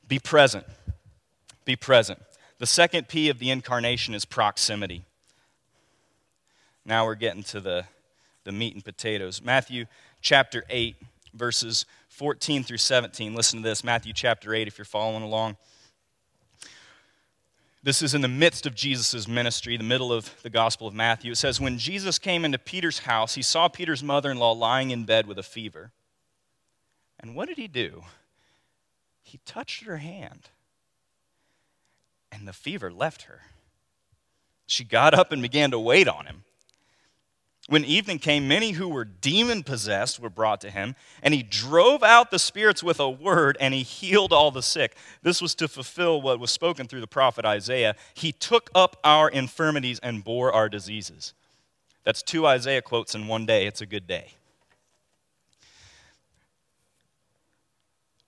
Be 0.07 0.19
present. 0.19 0.65
Be 1.65 1.75
present. 1.75 2.19
The 2.59 2.65
second 2.65 3.07
P 3.07 3.29
of 3.29 3.39
the 3.39 3.51
incarnation 3.51 4.13
is 4.13 4.25
proximity. 4.25 5.03
Now 6.85 7.05
we're 7.05 7.15
getting 7.15 7.43
to 7.43 7.59
the, 7.59 7.85
the 8.45 8.51
meat 8.51 8.73
and 8.73 8.83
potatoes. 8.83 9.41
Matthew 9.43 9.85
chapter 10.21 10.63
8, 10.69 10.95
verses 11.33 11.85
14 12.09 12.63
through 12.63 12.77
17. 12.77 13.35
Listen 13.35 13.61
to 13.61 13.69
this 13.69 13.83
Matthew 13.83 14.13
chapter 14.13 14.53
8, 14.53 14.67
if 14.67 14.77
you're 14.77 14.85
following 14.85 15.23
along. 15.23 15.57
This 17.83 18.01
is 18.01 18.13
in 18.13 18.21
the 18.21 18.27
midst 18.27 18.65
of 18.65 18.75
Jesus' 18.75 19.27
ministry, 19.27 19.77
the 19.77 19.83
middle 19.83 20.11
of 20.11 20.41
the 20.41 20.49
Gospel 20.49 20.87
of 20.87 20.93
Matthew. 20.93 21.31
It 21.31 21.37
says, 21.37 21.61
When 21.61 21.77
Jesus 21.77 22.17
came 22.19 22.43
into 22.43 22.57
Peter's 22.57 22.99
house, 22.99 23.35
he 23.35 23.41
saw 23.41 23.67
Peter's 23.67 24.03
mother 24.03 24.31
in 24.31 24.37
law 24.37 24.51
lying 24.51 24.91
in 24.91 25.05
bed 25.05 25.27
with 25.27 25.37
a 25.37 25.43
fever. 25.43 25.91
And 27.19 27.35
what 27.35 27.47
did 27.47 27.57
he 27.57 27.67
do? 27.67 28.03
He 29.23 29.39
touched 29.45 29.83
her 29.83 29.97
hand, 29.97 30.49
and 32.31 32.47
the 32.47 32.53
fever 32.53 32.91
left 32.91 33.23
her. 33.23 33.41
She 34.65 34.83
got 34.83 35.13
up 35.13 35.31
and 35.31 35.41
began 35.41 35.71
to 35.71 35.79
wait 35.79 36.07
on 36.07 36.25
him. 36.25 36.43
When 37.67 37.83
evening 37.83 38.19
came, 38.19 38.47
many 38.47 38.71
who 38.71 38.87
were 38.87 39.03
demon 39.03 39.61
possessed 39.61 40.21
were 40.21 40.29
brought 40.29 40.61
to 40.61 40.69
him, 40.69 40.95
and 41.21 41.33
he 41.33 41.43
drove 41.43 42.01
out 42.01 42.31
the 42.31 42.39
spirits 42.39 42.81
with 42.81 42.99
a 43.01 43.09
word, 43.09 43.57
and 43.59 43.73
he 43.73 43.83
healed 43.83 44.31
all 44.31 44.51
the 44.51 44.63
sick. 44.63 44.95
This 45.21 45.41
was 45.41 45.53
to 45.55 45.67
fulfill 45.67 46.21
what 46.21 46.39
was 46.39 46.49
spoken 46.49 46.87
through 46.87 47.01
the 47.01 47.07
prophet 47.07 47.43
Isaiah. 47.43 47.95
He 48.13 48.31
took 48.31 48.69
up 48.73 48.95
our 49.03 49.29
infirmities 49.29 49.99
and 49.99 50.23
bore 50.23 50.53
our 50.53 50.69
diseases. 50.69 51.33
That's 52.05 52.23
two 52.23 52.47
Isaiah 52.47 52.81
quotes 52.81 53.15
in 53.15 53.27
one 53.27 53.45
day. 53.45 53.67
It's 53.67 53.81
a 53.81 53.85
good 53.85 54.07
day. 54.07 54.31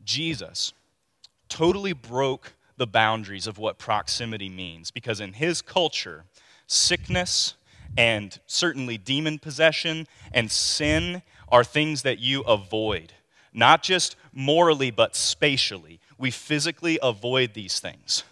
Jesus 0.04 0.74
totally 1.48 1.94
broke 1.94 2.54
the 2.76 2.88
boundaries 2.88 3.48
of 3.48 3.58
what 3.58 3.78
proximity 3.78 4.50
means 4.50 4.92
because 4.92 5.22
in 5.22 5.34
his 5.34 5.62
culture, 5.62 6.26
sickness, 6.68 7.54
and 7.98 8.40
certainly 8.48 8.98
demon 8.98 9.40
possession 9.40 10.08
and 10.32 10.52
sin 10.52 11.22
are 11.50 11.64
things 11.64 12.04
that 12.04 12.20
you 12.20 12.42
avoid, 12.42 13.14
not 13.54 13.84
just 13.84 14.16
morally, 14.34 14.92
but 14.92 15.16
spatially. 15.16 16.00
We 16.18 16.32
physically 16.32 17.00
avoid 17.02 17.54
these 17.54 17.80
things. 17.80 18.24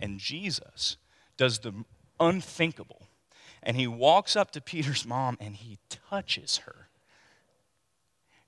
And 0.00 0.18
Jesus 0.18 0.96
does 1.36 1.60
the 1.60 1.72
unthinkable. 2.18 3.02
And 3.62 3.76
he 3.76 3.86
walks 3.86 4.36
up 4.36 4.52
to 4.52 4.60
Peter's 4.60 5.04
mom 5.04 5.36
and 5.40 5.56
he 5.56 5.78
touches 6.08 6.58
her. 6.58 6.88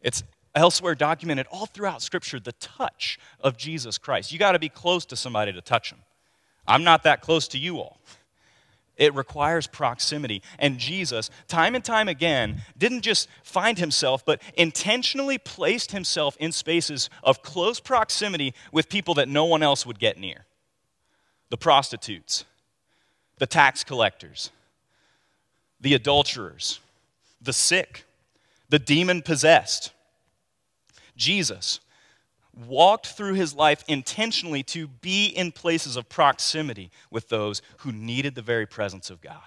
It's 0.00 0.22
elsewhere 0.54 0.94
documented 0.94 1.46
all 1.50 1.66
throughout 1.66 2.02
Scripture 2.02 2.38
the 2.38 2.52
touch 2.52 3.18
of 3.40 3.56
Jesus 3.56 3.98
Christ. 3.98 4.32
You 4.32 4.38
got 4.38 4.52
to 4.52 4.58
be 4.58 4.68
close 4.68 5.04
to 5.06 5.16
somebody 5.16 5.52
to 5.52 5.60
touch 5.60 5.90
him. 5.90 5.98
I'm 6.66 6.84
not 6.84 7.02
that 7.02 7.20
close 7.20 7.48
to 7.48 7.58
you 7.58 7.78
all. 7.78 7.98
It 8.98 9.14
requires 9.14 9.66
proximity. 9.68 10.42
And 10.58 10.78
Jesus, 10.78 11.30
time 11.46 11.74
and 11.74 11.84
time 11.84 12.08
again, 12.08 12.62
didn't 12.76 13.02
just 13.02 13.28
find 13.44 13.78
himself, 13.78 14.24
but 14.24 14.42
intentionally 14.54 15.38
placed 15.38 15.92
himself 15.92 16.36
in 16.38 16.50
spaces 16.52 17.08
of 17.22 17.42
close 17.42 17.78
proximity 17.78 18.54
with 18.72 18.88
people 18.88 19.14
that 19.14 19.28
no 19.28 19.44
one 19.44 19.62
else 19.62 19.86
would 19.86 19.98
get 19.98 20.18
near 20.18 20.44
the 21.50 21.56
prostitutes, 21.56 22.44
the 23.38 23.46
tax 23.46 23.82
collectors, 23.82 24.50
the 25.80 25.94
adulterers, 25.94 26.80
the 27.40 27.54
sick, 27.54 28.04
the 28.68 28.78
demon 28.78 29.22
possessed. 29.22 29.92
Jesus 31.16 31.80
walked 32.66 33.06
through 33.08 33.34
his 33.34 33.54
life 33.54 33.84
intentionally 33.86 34.62
to 34.64 34.88
be 34.88 35.26
in 35.26 35.52
places 35.52 35.96
of 35.96 36.08
proximity 36.08 36.90
with 37.10 37.28
those 37.28 37.62
who 37.78 37.92
needed 37.92 38.34
the 38.34 38.42
very 38.42 38.66
presence 38.66 39.10
of 39.10 39.20
God. 39.20 39.42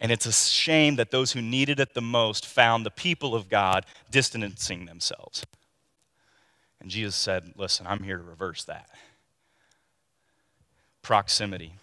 And 0.00 0.12
it's 0.12 0.26
a 0.26 0.32
shame 0.32 0.96
that 0.96 1.10
those 1.10 1.32
who 1.32 1.40
needed 1.40 1.80
it 1.80 1.94
the 1.94 2.02
most 2.02 2.44
found 2.44 2.84
the 2.84 2.90
people 2.90 3.34
of 3.34 3.48
God 3.48 3.86
distancing 4.10 4.84
themselves. 4.84 5.46
And 6.80 6.90
Jesus 6.90 7.16
said, 7.16 7.54
Listen, 7.56 7.86
I'm 7.86 8.02
here 8.02 8.18
to 8.18 8.22
reverse 8.22 8.64
that. 8.64 8.90
Proximity. 11.00 11.74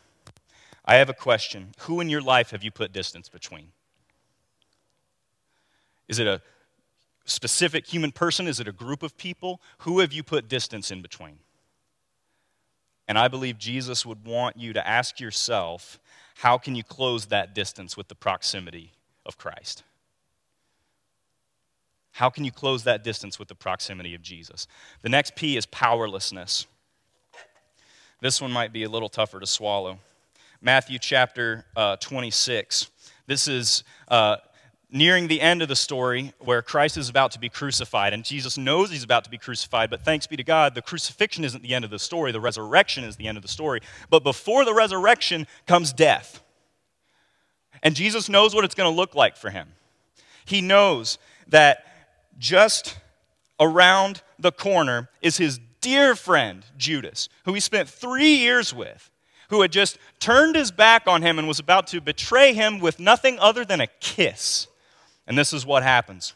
I 0.86 0.96
have 0.96 1.10
a 1.10 1.14
question. 1.14 1.74
Who 1.82 2.00
in 2.00 2.10
your 2.10 2.22
life 2.22 2.52
have 2.52 2.64
you 2.64 2.72
put 2.72 2.92
distance 2.92 3.30
between? 3.30 3.70
Is 6.08 6.20
it 6.20 6.28
a 6.28 6.42
specific 7.32 7.88
human 7.88 8.12
person? 8.12 8.48
Is 8.48 8.60
it 8.60 8.68
a 8.68 8.72
group 8.72 9.04
of 9.04 9.18
people? 9.18 9.62
Who 9.80 10.00
have 10.00 10.14
you 10.14 10.24
put 10.24 10.48
distance 10.48 10.92
in 10.92 11.02
between? 11.02 11.40
And 13.08 13.18
I 13.18 13.28
believe 13.28 13.58
Jesus 13.58 14.06
would 14.06 14.26
want 14.26 14.58
you 14.58 14.74
to 14.74 14.88
ask 14.88 15.20
yourself 15.20 16.00
how 16.36 16.58
can 16.58 16.76
you 16.76 16.84
close 16.84 17.28
that 17.28 17.54
distance 17.54 17.98
with 17.98 18.08
the 18.08 18.16
proximity 18.16 18.94
of 19.26 19.38
Christ? 19.38 19.84
How 22.14 22.30
can 22.30 22.46
you 22.46 22.52
close 22.52 22.84
that 22.84 23.04
distance 23.04 23.40
with 23.40 23.48
the 23.48 23.56
proximity 23.56 24.16
of 24.16 24.22
Jesus? 24.22 24.68
The 25.02 25.10
next 25.10 25.36
P 25.36 25.58
is 25.58 25.66
powerlessness. 25.66 26.68
This 28.22 28.42
one 28.42 28.52
might 28.52 28.74
be 28.74 28.84
a 28.84 28.90
little 28.90 29.10
tougher 29.10 29.40
to 29.40 29.48
swallow. 29.48 30.00
Matthew 30.62 31.00
chapter 31.00 31.66
uh, 31.76 31.96
26. 31.98 32.92
This 33.26 33.48
is 33.48 33.84
uh, 34.08 34.38
nearing 34.92 35.28
the 35.28 35.42
end 35.42 35.62
of 35.62 35.70
the 35.70 35.76
story 35.76 36.34
where 36.40 36.62
Christ 36.62 36.98
is 36.98 37.10
about 37.10 37.32
to 37.32 37.40
be 37.40 37.50
crucified, 37.50 38.14
and 38.14 38.26
Jesus 38.26 38.58
knows 38.58 38.92
he's 38.92 39.04
about 39.04 39.24
to 39.24 39.30
be 39.30 39.38
crucified, 39.38 39.90
but 39.90 40.04
thanks 40.04 40.28
be 40.28 40.36
to 40.36 40.44
God, 40.44 40.76
the 40.76 40.82
crucifixion 40.82 41.46
isn't 41.46 41.64
the 41.64 41.74
end 41.74 41.86
of 41.86 41.92
the 41.92 42.00
story, 42.00 42.32
the 42.32 42.42
resurrection 42.42 43.04
is 43.04 43.16
the 43.16 43.28
end 43.28 43.38
of 43.38 43.42
the 43.42 43.48
story. 43.48 43.80
But 44.10 44.24
before 44.24 44.66
the 44.66 44.74
resurrection 44.74 45.48
comes 45.66 45.94
death. 45.94 46.44
And 47.82 47.96
Jesus 47.96 48.30
knows 48.30 48.54
what 48.54 48.66
it's 48.66 48.76
going 48.76 48.92
to 48.92 48.96
look 48.96 49.16
like 49.16 49.38
for 49.38 49.50
him. 49.50 49.70
He 50.46 50.62
knows 50.62 51.18
that 51.48 51.86
just 52.38 52.98
around 53.60 54.22
the 54.38 54.52
corner 54.52 55.10
is 55.22 55.38
his 55.38 55.60
dear 55.80 56.16
friend, 56.16 56.66
Judas, 56.78 57.30
who 57.46 57.54
he 57.54 57.60
spent 57.60 57.90
three 57.90 58.36
years 58.36 58.74
with. 58.74 59.10
Who 59.50 59.62
had 59.64 59.74
just 59.74 59.98
turned 60.22 60.56
his 60.56 60.72
back 60.72 61.08
on 61.08 61.24
him 61.24 61.38
and 61.38 61.46
was 61.46 61.60
about 61.60 61.88
to 61.88 62.00
betray 62.00 62.54
him 62.54 62.80
with 62.80 63.02
nothing 63.02 63.38
other 63.38 63.66
than 63.66 63.82
a 63.82 63.88
kiss. 64.00 64.68
And 65.32 65.38
this 65.38 65.54
is 65.54 65.66
what 65.66 65.82
happens. 65.82 66.34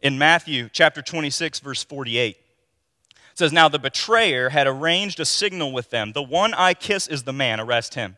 In 0.00 0.16
Matthew 0.16 0.70
chapter 0.72 1.02
26, 1.02 1.60
verse 1.60 1.84
48, 1.84 2.36
it 2.36 3.16
says, 3.34 3.52
Now 3.52 3.68
the 3.68 3.78
betrayer 3.78 4.48
had 4.48 4.66
arranged 4.66 5.20
a 5.20 5.26
signal 5.26 5.72
with 5.72 5.90
them. 5.90 6.12
The 6.14 6.22
one 6.22 6.54
I 6.54 6.72
kiss 6.72 7.06
is 7.06 7.24
the 7.24 7.34
man, 7.34 7.60
arrest 7.60 7.96
him. 7.96 8.16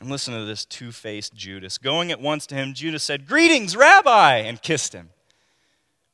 And 0.00 0.10
listen 0.10 0.34
to 0.34 0.44
this 0.44 0.64
two 0.64 0.90
faced 0.90 1.36
Judas. 1.36 1.78
Going 1.78 2.10
at 2.10 2.20
once 2.20 2.48
to 2.48 2.56
him, 2.56 2.74
Judas 2.74 3.04
said, 3.04 3.28
Greetings, 3.28 3.76
Rabbi, 3.76 4.38
and 4.38 4.60
kissed 4.60 4.92
him. 4.92 5.10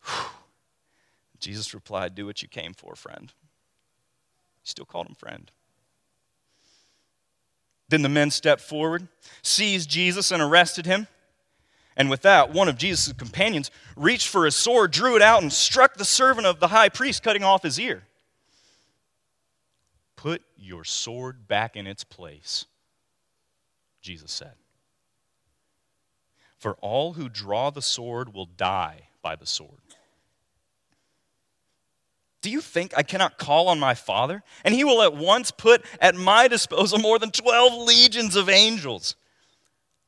Whew. 0.05 0.27
Jesus 1.39 1.73
replied, 1.73 2.15
Do 2.15 2.27
what 2.27 2.43
you 2.43 2.49
came 2.49 2.75
for, 2.75 2.95
friend. 2.95 3.33
He 4.61 4.69
still 4.69 4.85
called 4.85 5.07
him 5.07 5.15
friend. 5.15 5.51
Then 7.89 8.03
the 8.03 8.11
men 8.11 8.31
stepped 8.31 8.61
forward, 8.61 9.09
seized 9.41 9.89
Jesus, 9.89 10.31
and 10.31 10.43
arrested 10.43 10.85
him. 10.85 11.07
And 11.97 12.09
with 12.09 12.23
that, 12.23 12.53
one 12.53 12.69
of 12.69 12.79
Jesus' 12.79 13.13
companions 13.13 13.71
reached 13.97 14.29
for 14.29 14.45
his 14.45 14.57
sword, 14.57 14.91
drew 14.91 15.17
it 15.17 15.23
out, 15.23 15.43
and 15.43 15.53
struck 15.53 15.95
the 15.95 16.05
servant 16.05 16.47
of 16.47 16.61
the 16.61 16.69
high 16.69 16.89
priest, 16.89 17.23
cutting 17.23 17.43
off 17.43 17.63
his 17.63 17.79
ear. 17.79 18.05
Put 20.17 20.43
your 20.57 20.85
sword 20.85 21.49
back 21.49 21.77
in 21.77 21.87
its 21.87 22.05
place, 22.05 22.67
Jesus 24.03 24.31
said. 24.31 24.53
For 26.59 26.75
all 26.83 27.15
who 27.15 27.29
draw 27.29 27.71
the 27.71 27.83
sword 27.83 28.35
will 28.35 28.47
die 28.47 29.09
by 29.23 29.35
the 29.35 29.47
sword. 29.47 29.81
Do 32.43 32.51
you 32.51 32.61
think 32.61 32.93
I 32.97 33.03
cannot 33.03 33.39
call 33.39 33.69
on 33.69 33.79
my 33.79 33.95
Father? 33.95 34.43
And 34.65 34.75
he 34.75 34.85
will 34.85 35.03
at 35.03 35.15
once 35.15 35.51
put 35.51 35.85
at 36.01 36.15
my 36.15 36.49
disposal 36.49 36.99
more 36.99 37.19
than 37.19 37.31
12 37.31 37.87
legions 37.87 38.37
of 38.37 38.49
angels. 38.49 39.17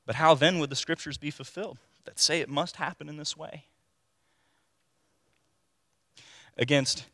But 0.07 0.17
how 0.17 0.35
then 0.35 0.59
would 0.59 0.71
the 0.71 0.77
scriptures 0.77 1.19
be 1.19 1.31
fulfilled 1.31 1.79
that 2.05 2.19
say 2.19 2.41
it 2.41 2.49
must 2.49 2.77
happen 2.77 3.09
in 3.09 3.17
this 3.17 3.37
way? 3.37 3.65
Against 6.57 7.07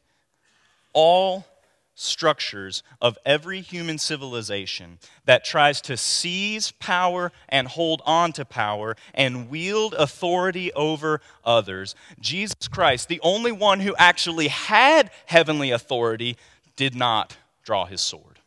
all 0.92 1.46
structures 1.94 2.84
of 3.02 3.18
every 3.26 3.60
human 3.60 3.98
civilization 3.98 4.98
that 5.24 5.44
tries 5.44 5.80
to 5.80 5.96
seize 5.96 6.70
power 6.72 7.32
and 7.48 7.66
hold 7.66 8.00
on 8.06 8.32
to 8.32 8.44
power 8.44 8.96
and 9.14 9.50
wield 9.50 9.94
authority 9.94 10.72
over 10.74 11.20
others, 11.44 11.96
Jesus 12.20 12.68
Christ, 12.70 13.08
the 13.08 13.20
only 13.22 13.50
one 13.50 13.80
who 13.80 13.96
actually 13.98 14.48
had 14.48 15.10
heavenly 15.26 15.72
authority, 15.72 16.36
did 16.76 16.94
not 16.94 17.36
draw 17.64 17.84
his 17.84 18.00
sword 18.00 18.38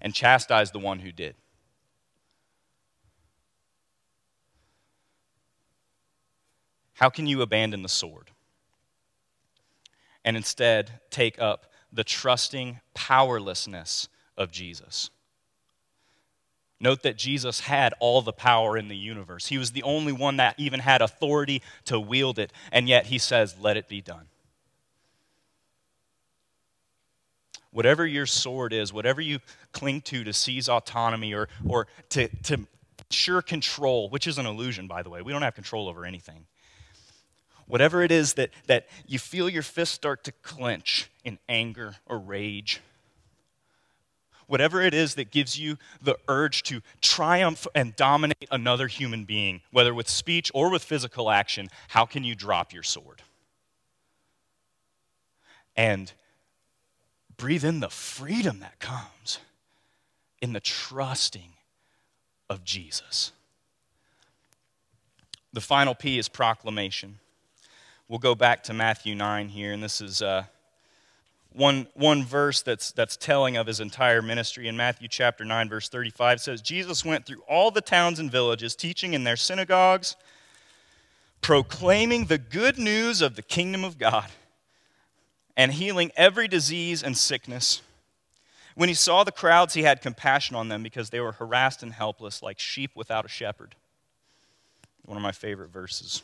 and 0.00 0.14
chastised 0.14 0.72
the 0.72 0.78
one 0.78 1.00
who 1.00 1.12
did. 1.12 1.34
How 6.94 7.10
can 7.10 7.26
you 7.26 7.42
abandon 7.42 7.82
the 7.82 7.88
sword 7.88 8.30
and 10.24 10.36
instead 10.36 11.00
take 11.10 11.40
up 11.40 11.66
the 11.92 12.04
trusting 12.04 12.80
powerlessness 12.94 14.08
of 14.36 14.50
Jesus? 14.50 15.10
Note 16.80 17.02
that 17.02 17.16
Jesus 17.16 17.60
had 17.60 17.94
all 18.00 18.20
the 18.20 18.32
power 18.32 18.76
in 18.76 18.88
the 18.88 18.96
universe. 18.96 19.46
He 19.46 19.58
was 19.58 19.72
the 19.72 19.82
only 19.84 20.12
one 20.12 20.36
that 20.36 20.54
even 20.58 20.80
had 20.80 21.02
authority 21.02 21.62
to 21.86 21.98
wield 21.98 22.38
it, 22.38 22.52
and 22.72 22.88
yet 22.88 23.06
he 23.06 23.18
says, 23.18 23.56
Let 23.58 23.76
it 23.76 23.88
be 23.88 24.00
done. 24.00 24.26
whatever 27.74 28.06
your 28.06 28.24
sword 28.24 28.72
is, 28.72 28.92
whatever 28.92 29.20
you 29.20 29.40
cling 29.72 30.00
to 30.00 30.22
to 30.24 30.32
seize 30.32 30.68
autonomy 30.68 31.34
or, 31.34 31.48
or 31.68 31.88
to, 32.08 32.28
to 32.44 32.66
ensure 33.10 33.42
control, 33.42 34.08
which 34.08 34.28
is 34.28 34.38
an 34.38 34.46
illusion, 34.46 34.86
by 34.86 35.02
the 35.02 35.10
way. 35.10 35.20
We 35.22 35.32
don't 35.32 35.42
have 35.42 35.56
control 35.56 35.88
over 35.88 36.06
anything. 36.06 36.46
Whatever 37.66 38.02
it 38.02 38.12
is 38.12 38.34
that, 38.34 38.50
that 38.66 38.86
you 39.06 39.18
feel 39.18 39.48
your 39.48 39.62
fists 39.62 39.94
start 39.94 40.24
to 40.24 40.32
clench 40.42 41.10
in 41.24 41.38
anger 41.48 41.96
or 42.06 42.18
rage, 42.18 42.80
whatever 44.46 44.82
it 44.82 44.94
is 44.94 45.14
that 45.14 45.30
gives 45.30 45.58
you 45.58 45.78
the 46.02 46.16
urge 46.28 46.62
to 46.64 46.82
triumph 47.00 47.66
and 47.74 47.96
dominate 47.96 48.48
another 48.50 48.86
human 48.86 49.24
being, 49.24 49.62
whether 49.70 49.94
with 49.94 50.08
speech 50.08 50.50
or 50.54 50.70
with 50.70 50.84
physical 50.84 51.30
action, 51.30 51.68
how 51.88 52.04
can 52.04 52.24
you 52.24 52.34
drop 52.34 52.72
your 52.72 52.82
sword? 52.82 53.22
And 55.76 56.12
breathe 57.36 57.64
in 57.64 57.80
the 57.80 57.90
freedom 57.90 58.60
that 58.60 58.78
comes 58.78 59.38
in 60.40 60.52
the 60.52 60.60
trusting 60.60 61.54
of 62.48 62.64
Jesus. 62.64 63.32
The 65.52 65.60
final 65.60 65.94
P 65.94 66.18
is 66.18 66.28
proclamation. 66.28 67.18
We'll 68.06 68.18
go 68.18 68.34
back 68.34 68.62
to 68.64 68.74
Matthew 68.74 69.14
9 69.14 69.48
here, 69.48 69.72
and 69.72 69.82
this 69.82 70.02
is 70.02 70.20
uh, 70.20 70.44
one, 71.54 71.86
one 71.94 72.22
verse 72.22 72.60
that's, 72.60 72.92
that's 72.92 73.16
telling 73.16 73.56
of 73.56 73.66
his 73.66 73.80
entire 73.80 74.20
ministry. 74.20 74.68
In 74.68 74.76
Matthew 74.76 75.08
chapter 75.08 75.42
9, 75.42 75.70
verse 75.70 75.88
35 75.88 76.42
says, 76.42 76.60
Jesus 76.60 77.02
went 77.02 77.24
through 77.24 77.40
all 77.48 77.70
the 77.70 77.80
towns 77.80 78.18
and 78.18 78.30
villages, 78.30 78.76
teaching 78.76 79.14
in 79.14 79.24
their 79.24 79.36
synagogues, 79.36 80.16
proclaiming 81.40 82.26
the 82.26 82.36
good 82.36 82.76
news 82.76 83.22
of 83.22 83.36
the 83.36 83.42
kingdom 83.42 83.84
of 83.84 83.96
God, 83.96 84.28
and 85.56 85.72
healing 85.72 86.12
every 86.14 86.46
disease 86.46 87.02
and 87.02 87.16
sickness. 87.16 87.80
When 88.74 88.90
he 88.90 88.94
saw 88.94 89.24
the 89.24 89.32
crowds, 89.32 89.72
he 89.72 89.84
had 89.84 90.02
compassion 90.02 90.56
on 90.56 90.68
them 90.68 90.82
because 90.82 91.08
they 91.08 91.20
were 91.20 91.32
harassed 91.32 91.82
and 91.82 91.94
helpless, 91.94 92.42
like 92.42 92.58
sheep 92.58 92.90
without 92.94 93.24
a 93.24 93.28
shepherd. 93.28 93.76
One 95.06 95.16
of 95.16 95.22
my 95.22 95.32
favorite 95.32 95.70
verses. 95.70 96.22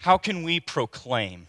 How 0.00 0.16
can 0.16 0.42
we 0.42 0.60
proclaim 0.60 1.46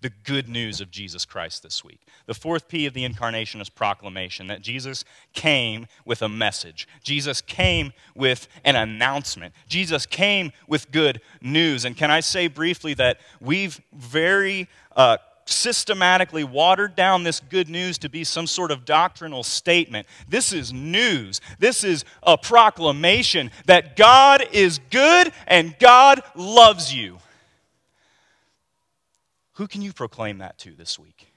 the 0.00 0.08
good 0.24 0.48
news 0.48 0.80
of 0.80 0.90
Jesus 0.90 1.26
Christ 1.26 1.62
this 1.62 1.84
week? 1.84 2.00
The 2.24 2.32
fourth 2.32 2.68
P 2.68 2.86
of 2.86 2.94
the 2.94 3.04
incarnation 3.04 3.60
is 3.60 3.68
proclamation 3.68 4.46
that 4.46 4.62
Jesus 4.62 5.04
came 5.34 5.86
with 6.06 6.22
a 6.22 6.28
message. 6.28 6.88
Jesus 7.02 7.42
came 7.42 7.92
with 8.14 8.48
an 8.64 8.76
announcement. 8.76 9.52
Jesus 9.68 10.06
came 10.06 10.52
with 10.66 10.90
good 10.90 11.20
news. 11.42 11.84
And 11.84 11.94
can 11.94 12.10
I 12.10 12.20
say 12.20 12.48
briefly 12.48 12.94
that 12.94 13.20
we've 13.42 13.78
very 13.92 14.68
uh, 14.96 15.18
systematically 15.44 16.44
watered 16.44 16.96
down 16.96 17.24
this 17.24 17.40
good 17.40 17.68
news 17.68 17.98
to 17.98 18.08
be 18.08 18.24
some 18.24 18.46
sort 18.46 18.70
of 18.70 18.86
doctrinal 18.86 19.44
statement. 19.44 20.06
This 20.28 20.52
is 20.52 20.72
news. 20.72 21.42
This 21.58 21.84
is 21.84 22.06
a 22.22 22.38
proclamation 22.38 23.50
that 23.66 23.96
God 23.96 24.44
is 24.50 24.80
good 24.90 25.30
and 25.46 25.78
God 25.78 26.22
loves 26.34 26.92
you. 26.92 27.18
Who 29.56 29.66
can 29.66 29.82
you 29.82 29.92
proclaim 29.92 30.38
that 30.38 30.58
to 30.58 30.72
this 30.72 30.98
week? 30.98 31.32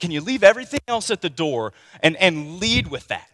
Can 0.00 0.10
you 0.10 0.20
leave 0.20 0.42
everything 0.42 0.80
else 0.88 1.10
at 1.10 1.20
the 1.20 1.30
door 1.30 1.72
and, 2.02 2.16
and 2.16 2.58
lead 2.58 2.88
with 2.88 3.08
that? 3.08 3.30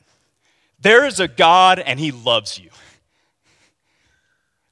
There 0.78 1.06
is 1.06 1.18
a 1.18 1.28
God 1.28 1.78
and 1.78 1.98
He 1.98 2.10
loves 2.10 2.58
you. 2.58 2.70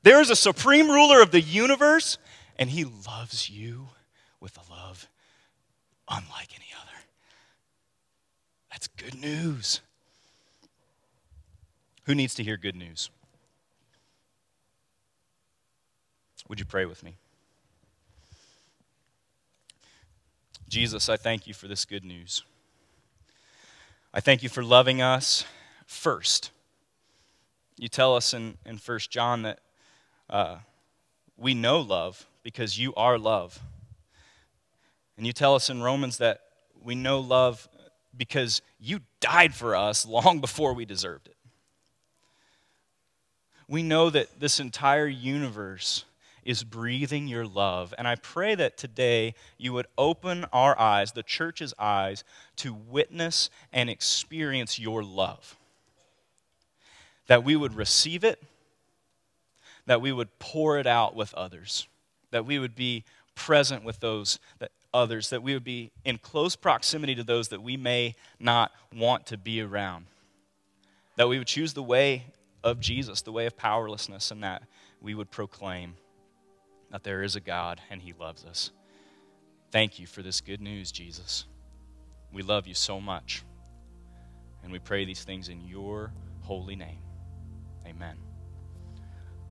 There 0.02 0.20
is 0.20 0.30
a 0.30 0.36
supreme 0.36 0.90
ruler 0.90 1.22
of 1.22 1.30
the 1.30 1.40
universe 1.40 2.18
and 2.56 2.68
He 2.68 2.84
loves 2.84 3.48
you 3.48 3.88
with 4.40 4.58
a 4.58 4.70
love 4.70 5.08
unlike 6.08 6.50
any 6.54 6.68
other. 6.80 6.98
That's 8.70 8.88
good 8.88 9.18
news. 9.18 9.80
Who 12.04 12.14
needs 12.14 12.34
to 12.34 12.44
hear 12.44 12.58
good 12.58 12.76
news? 12.76 13.10
Would 16.48 16.58
you 16.58 16.66
pray 16.66 16.84
with 16.84 17.02
me? 17.02 17.16
Jesus, 20.68 21.08
I 21.08 21.16
thank 21.16 21.46
you 21.46 21.54
for 21.54 21.66
this 21.66 21.86
good 21.86 22.04
news. 22.04 22.42
I 24.12 24.20
thank 24.20 24.42
you 24.42 24.50
for 24.50 24.62
loving 24.62 25.00
us 25.00 25.46
first. 25.86 26.50
You 27.78 27.88
tell 27.88 28.14
us 28.14 28.34
in, 28.34 28.58
in 28.66 28.76
1 28.76 28.98
John 29.08 29.42
that 29.42 29.60
uh, 30.28 30.56
we 31.38 31.54
know 31.54 31.80
love 31.80 32.26
because 32.42 32.78
you 32.78 32.94
are 32.96 33.18
love. 33.18 33.58
And 35.16 35.26
you 35.26 35.32
tell 35.32 35.54
us 35.54 35.70
in 35.70 35.80
Romans 35.80 36.18
that 36.18 36.42
we 36.82 36.94
know 36.94 37.18
love 37.18 37.66
because 38.14 38.60
you 38.78 39.00
died 39.20 39.54
for 39.54 39.74
us 39.74 40.04
long 40.06 40.40
before 40.40 40.74
we 40.74 40.84
deserved 40.84 41.28
it. 41.28 41.36
We 43.68 43.82
know 43.82 44.10
that 44.10 44.38
this 44.38 44.60
entire 44.60 45.06
universe 45.06 46.04
is 46.48 46.64
breathing 46.64 47.28
your 47.28 47.44
love. 47.44 47.92
And 47.98 48.08
I 48.08 48.14
pray 48.14 48.54
that 48.54 48.78
today 48.78 49.34
you 49.58 49.74
would 49.74 49.86
open 49.98 50.46
our 50.50 50.76
eyes, 50.80 51.12
the 51.12 51.22
church's 51.22 51.74
eyes, 51.78 52.24
to 52.56 52.72
witness 52.72 53.50
and 53.70 53.90
experience 53.90 54.78
your 54.78 55.02
love. 55.02 55.58
That 57.26 57.44
we 57.44 57.54
would 57.54 57.74
receive 57.74 58.24
it, 58.24 58.42
that 59.84 60.00
we 60.00 60.10
would 60.10 60.38
pour 60.38 60.78
it 60.78 60.86
out 60.86 61.14
with 61.14 61.34
others, 61.34 61.86
that 62.30 62.46
we 62.46 62.58
would 62.58 62.74
be 62.74 63.04
present 63.34 63.84
with 63.84 64.00
those 64.00 64.38
that 64.58 64.70
others, 64.94 65.28
that 65.28 65.42
we 65.42 65.52
would 65.52 65.64
be 65.64 65.90
in 66.02 66.16
close 66.16 66.56
proximity 66.56 67.14
to 67.14 67.22
those 67.22 67.48
that 67.48 67.62
we 67.62 67.76
may 67.76 68.14
not 68.40 68.72
want 68.96 69.26
to 69.26 69.36
be 69.36 69.60
around. 69.60 70.06
That 71.16 71.28
we 71.28 71.36
would 71.36 71.46
choose 71.46 71.74
the 71.74 71.82
way 71.82 72.24
of 72.64 72.80
Jesus, 72.80 73.20
the 73.20 73.32
way 73.32 73.44
of 73.44 73.54
powerlessness, 73.54 74.30
and 74.30 74.42
that 74.42 74.62
we 75.02 75.14
would 75.14 75.30
proclaim 75.30 75.96
that 76.90 77.02
there 77.04 77.22
is 77.22 77.36
a 77.36 77.40
God 77.40 77.80
and 77.90 78.00
He 78.00 78.12
loves 78.12 78.44
us. 78.44 78.70
Thank 79.70 79.98
you 79.98 80.06
for 80.06 80.22
this 80.22 80.40
good 80.40 80.60
news, 80.60 80.90
Jesus. 80.90 81.44
We 82.32 82.42
love 82.42 82.66
you 82.66 82.74
so 82.74 83.00
much. 83.00 83.44
And 84.62 84.72
we 84.72 84.78
pray 84.78 85.04
these 85.04 85.24
things 85.24 85.48
in 85.48 85.60
your 85.60 86.12
holy 86.42 86.76
name. 86.76 87.00
Amen. 87.86 88.27